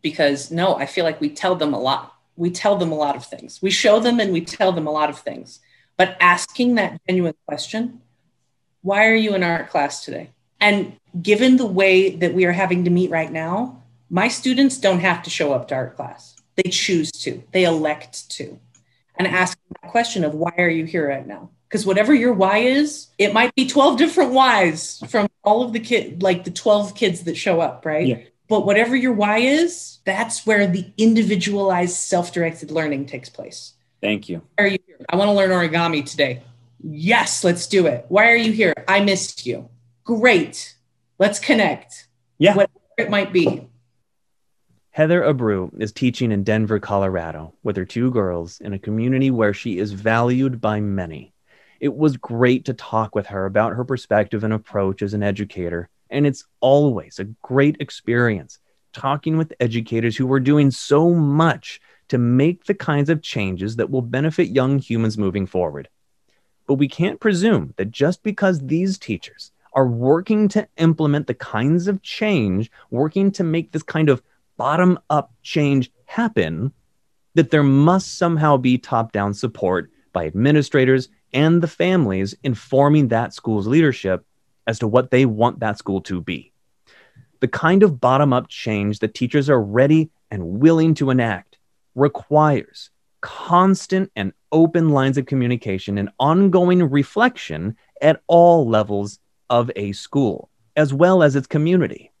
because 0.00 0.50
no, 0.50 0.76
I 0.76 0.86
feel 0.86 1.04
like 1.04 1.20
we 1.20 1.28
tell 1.28 1.54
them 1.54 1.74
a 1.74 1.78
lot. 1.78 2.14
We 2.36 2.50
tell 2.50 2.76
them 2.76 2.92
a 2.92 2.94
lot 2.94 3.14
of 3.14 3.26
things. 3.26 3.60
We 3.60 3.70
show 3.70 4.00
them 4.00 4.20
and 4.20 4.32
we 4.32 4.40
tell 4.40 4.72
them 4.72 4.86
a 4.86 4.90
lot 4.90 5.10
of 5.10 5.18
things. 5.18 5.60
But 5.98 6.16
asking 6.20 6.76
that 6.76 6.98
genuine 7.06 7.34
question, 7.46 8.00
why 8.80 9.06
are 9.06 9.14
you 9.14 9.34
in 9.34 9.42
art 9.42 9.68
class 9.68 10.04
today? 10.04 10.30
And 10.60 10.96
given 11.20 11.58
the 11.58 11.66
way 11.66 12.16
that 12.16 12.32
we 12.32 12.46
are 12.46 12.52
having 12.52 12.84
to 12.84 12.90
meet 12.90 13.10
right 13.10 13.30
now, 13.30 13.82
my 14.08 14.28
students 14.28 14.78
don't 14.78 15.00
have 15.00 15.22
to 15.24 15.30
show 15.30 15.52
up 15.52 15.68
to 15.68 15.74
art 15.74 15.96
class. 15.96 16.36
They 16.56 16.70
choose 16.70 17.10
to, 17.12 17.42
they 17.52 17.64
elect 17.64 18.30
to. 18.30 18.58
And 19.16 19.28
ask 19.28 19.58
that 19.82 19.90
question 19.90 20.24
of 20.24 20.34
why 20.34 20.52
are 20.56 20.68
you 20.68 20.84
here 20.86 21.08
right 21.08 21.26
now? 21.26 21.50
Because 21.74 21.86
whatever 21.86 22.14
your 22.14 22.32
why 22.32 22.58
is, 22.58 23.08
it 23.18 23.34
might 23.34 23.52
be 23.56 23.66
12 23.66 23.98
different 23.98 24.30
whys 24.30 25.02
from 25.08 25.26
all 25.42 25.64
of 25.64 25.72
the 25.72 25.80
kids, 25.80 26.22
like 26.22 26.44
the 26.44 26.52
12 26.52 26.94
kids 26.94 27.24
that 27.24 27.36
show 27.36 27.60
up, 27.60 27.84
right? 27.84 28.06
Yeah. 28.06 28.18
But 28.48 28.64
whatever 28.64 28.94
your 28.94 29.12
why 29.12 29.38
is, 29.38 29.98
that's 30.04 30.46
where 30.46 30.68
the 30.68 30.92
individualized 30.96 31.96
self 31.96 32.32
directed 32.32 32.70
learning 32.70 33.06
takes 33.06 33.28
place. 33.28 33.72
Thank 34.00 34.28
you. 34.28 34.42
Why 34.56 34.64
are 34.64 34.68
you 34.68 34.78
here? 34.86 34.98
I 35.08 35.16
want 35.16 35.30
to 35.30 35.32
learn 35.32 35.50
origami 35.50 36.08
today. 36.08 36.44
Yes, 36.80 37.42
let's 37.42 37.66
do 37.66 37.88
it. 37.88 38.04
Why 38.06 38.30
are 38.30 38.36
you 38.36 38.52
here? 38.52 38.72
I 38.86 39.00
missed 39.00 39.44
you. 39.44 39.68
Great. 40.04 40.76
Let's 41.18 41.40
connect. 41.40 42.06
Yeah. 42.38 42.54
Whatever 42.54 42.78
it 42.98 43.10
might 43.10 43.32
be. 43.32 43.68
Heather 44.90 45.22
Abreu 45.22 45.72
is 45.80 45.90
teaching 45.90 46.30
in 46.30 46.44
Denver, 46.44 46.78
Colorado, 46.78 47.52
with 47.64 47.76
her 47.76 47.84
two 47.84 48.12
girls 48.12 48.60
in 48.60 48.74
a 48.74 48.78
community 48.78 49.32
where 49.32 49.52
she 49.52 49.78
is 49.78 49.90
valued 49.90 50.60
by 50.60 50.78
many. 50.78 51.33
It 51.84 51.94
was 51.94 52.16
great 52.16 52.64
to 52.64 52.72
talk 52.72 53.14
with 53.14 53.26
her 53.26 53.44
about 53.44 53.74
her 53.74 53.84
perspective 53.84 54.42
and 54.42 54.54
approach 54.54 55.02
as 55.02 55.12
an 55.12 55.22
educator, 55.22 55.90
and 56.08 56.26
it's 56.26 56.46
always 56.60 57.18
a 57.18 57.24
great 57.42 57.76
experience 57.78 58.58
talking 58.94 59.36
with 59.36 59.52
educators 59.60 60.16
who 60.16 60.32
are 60.32 60.40
doing 60.40 60.70
so 60.70 61.10
much 61.10 61.82
to 62.08 62.16
make 62.16 62.64
the 62.64 62.72
kinds 62.72 63.10
of 63.10 63.20
changes 63.20 63.76
that 63.76 63.90
will 63.90 64.00
benefit 64.00 64.48
young 64.48 64.78
humans 64.78 65.18
moving 65.18 65.44
forward. 65.46 65.90
But 66.66 66.76
we 66.76 66.88
can't 66.88 67.20
presume 67.20 67.74
that 67.76 67.90
just 67.90 68.22
because 68.22 68.60
these 68.60 68.96
teachers 68.96 69.52
are 69.74 69.86
working 69.86 70.48
to 70.48 70.66
implement 70.78 71.26
the 71.26 71.34
kinds 71.34 71.86
of 71.86 72.00
change, 72.00 72.70
working 72.90 73.30
to 73.32 73.44
make 73.44 73.72
this 73.72 73.82
kind 73.82 74.08
of 74.08 74.22
bottom 74.56 74.98
up 75.10 75.34
change 75.42 75.92
happen, 76.06 76.72
that 77.34 77.50
there 77.50 77.62
must 77.62 78.16
somehow 78.16 78.56
be 78.56 78.78
top 78.78 79.12
down 79.12 79.34
support 79.34 79.90
by 80.14 80.24
administrators 80.24 81.10
and 81.34 81.62
the 81.62 81.68
families 81.68 82.34
informing 82.44 83.08
that 83.08 83.34
school's 83.34 83.66
leadership 83.66 84.24
as 84.66 84.78
to 84.78 84.88
what 84.88 85.10
they 85.10 85.26
want 85.26 85.60
that 85.60 85.76
school 85.76 86.00
to 86.02 86.22
be. 86.22 86.52
The 87.40 87.48
kind 87.48 87.82
of 87.82 88.00
bottom 88.00 88.32
up 88.32 88.48
change 88.48 89.00
that 89.00 89.14
teachers 89.14 89.50
are 89.50 89.60
ready 89.60 90.10
and 90.30 90.60
willing 90.60 90.94
to 90.94 91.10
enact 91.10 91.58
requires 91.94 92.90
constant 93.20 94.10
and 94.16 94.32
open 94.52 94.90
lines 94.90 95.18
of 95.18 95.26
communication 95.26 95.98
and 95.98 96.08
ongoing 96.18 96.82
reflection 96.88 97.76
at 98.00 98.22
all 98.28 98.68
levels 98.68 99.18
of 99.50 99.70
a 99.76 99.92
school, 99.92 100.50
as 100.76 100.94
well 100.94 101.22
as 101.22 101.36
its 101.36 101.46
community. 101.46 102.12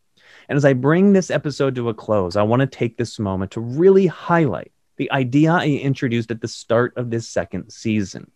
And 0.48 0.56
as 0.56 0.64
I 0.64 0.72
bring 0.74 1.12
this 1.12 1.30
episode 1.30 1.74
to 1.76 1.88
a 1.88 1.94
close, 1.94 2.36
I 2.36 2.42
want 2.42 2.60
to 2.60 2.66
take 2.66 2.96
this 2.96 3.18
moment 3.18 3.52
to 3.52 3.60
really 3.60 4.06
highlight 4.06 4.72
the 4.96 5.10
idea 5.10 5.52
I 5.52 5.68
introduced 5.68 6.30
at 6.30 6.40
the 6.40 6.48
start 6.48 6.92
of 6.96 7.10
this 7.10 7.28
second 7.28 7.70
season 7.70 8.30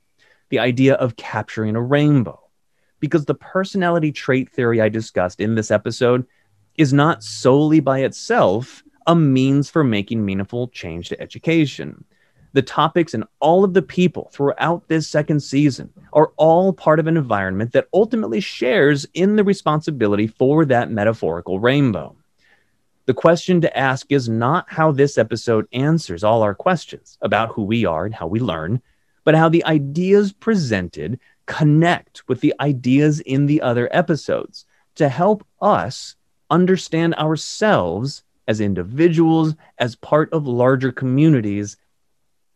the 0.49 0.59
idea 0.59 0.95
of 0.95 1.17
capturing 1.17 1.77
a 1.77 1.83
rainbow. 1.83 2.41
Because 3.01 3.25
the 3.25 3.35
personality 3.35 4.11
trait 4.13 4.51
theory 4.51 4.81
I 4.81 4.89
discussed 4.89 5.41
in 5.41 5.55
this 5.55 5.71
episode 5.71 6.27
is 6.77 6.93
not 6.93 7.23
solely 7.23 7.81
by 7.81 8.01
itself 8.01 8.83
a 9.07 9.15
means 9.15 9.71
for 9.71 9.85
making 9.85 10.25
meaningful 10.25 10.69
change 10.69 11.09
to 11.09 11.21
education. 11.21 12.05
The 12.53 12.63
topics 12.63 13.15
and 13.15 13.25
all 13.41 13.65
of 13.65 13.75
the 13.75 13.83
people 13.83 14.31
throughout 14.33 14.89
this 14.89 15.07
second 15.07 15.41
season 15.41 15.93
are 16.13 16.33
all 16.37 16.73
part 16.73 16.99
of 16.99 17.07
an 17.07 17.17
environment 17.17 17.73
that 17.73 17.89
ultimately 17.93 18.41
shares 18.41 19.07
in 19.15 19.37
the 19.37 19.45
responsibility 19.45 20.27
for 20.27 20.65
that 20.65 20.91
metaphorical 20.91 21.61
rainbow. 21.61 22.17
The 23.07 23.15
question 23.15 23.61
to 23.63 23.79
ask 23.79 24.07
is 24.11 24.29
not 24.29 24.67
how 24.69 24.93
this 24.93 25.17
episode 25.17 25.67
answers 25.73 26.25
all 26.25 26.43
our 26.43 26.55
questions 26.55 27.17
about 27.23 27.51
who 27.51 27.63
we 27.63 27.87
are 27.87 28.05
and 28.05 28.15
how 28.15 28.27
we 28.27 28.41
learn, 28.41 28.83
but 29.29 29.35
how 29.35 29.51
the 29.51 29.67
ideas 29.67 30.33
presented 30.33 31.21
connect 31.45 32.27
with 32.29 32.41
the 32.41 32.55
ideas 32.61 33.21
in 33.21 33.45
the 33.45 33.61
other 33.61 33.87
episodes 33.93 34.65
to 34.95 35.07
help 35.07 35.47
us 35.61 36.17
understand 36.49 37.15
ourselves 37.17 38.23
as 38.47 38.63
individuals, 38.63 39.55
as 39.77 39.97
part 39.97 40.33
of 40.33 40.47
larger 40.47 40.91
communities 40.91 41.77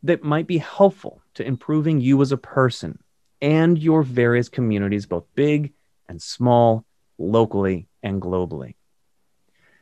that 0.03 0.25
might 0.25 0.47
be 0.47 0.57
helpful 0.57 1.21
to 1.35 1.47
improving 1.47 2.01
you 2.01 2.23
as 2.23 2.33
a 2.33 2.39
person 2.39 2.99
and 3.43 3.79
your 3.79 4.03
various 4.03 4.49
communities, 4.49 5.05
both 5.05 5.27
big 5.35 5.75
and 6.09 6.23
small, 6.23 6.87
locally 7.19 7.87
and 8.03 8.23
globally. 8.23 8.77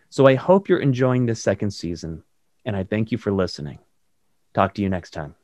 So 0.08 0.26
I 0.26 0.34
hope 0.34 0.68
you're 0.68 0.80
enjoying 0.80 1.26
this 1.26 1.40
second 1.40 1.70
season, 1.70 2.24
and 2.64 2.74
I 2.74 2.82
thank 2.82 3.12
you 3.12 3.18
for 3.18 3.30
listening. 3.30 3.78
Talk 4.54 4.74
to 4.74 4.82
you 4.82 4.88
next 4.88 5.12
time. 5.12 5.36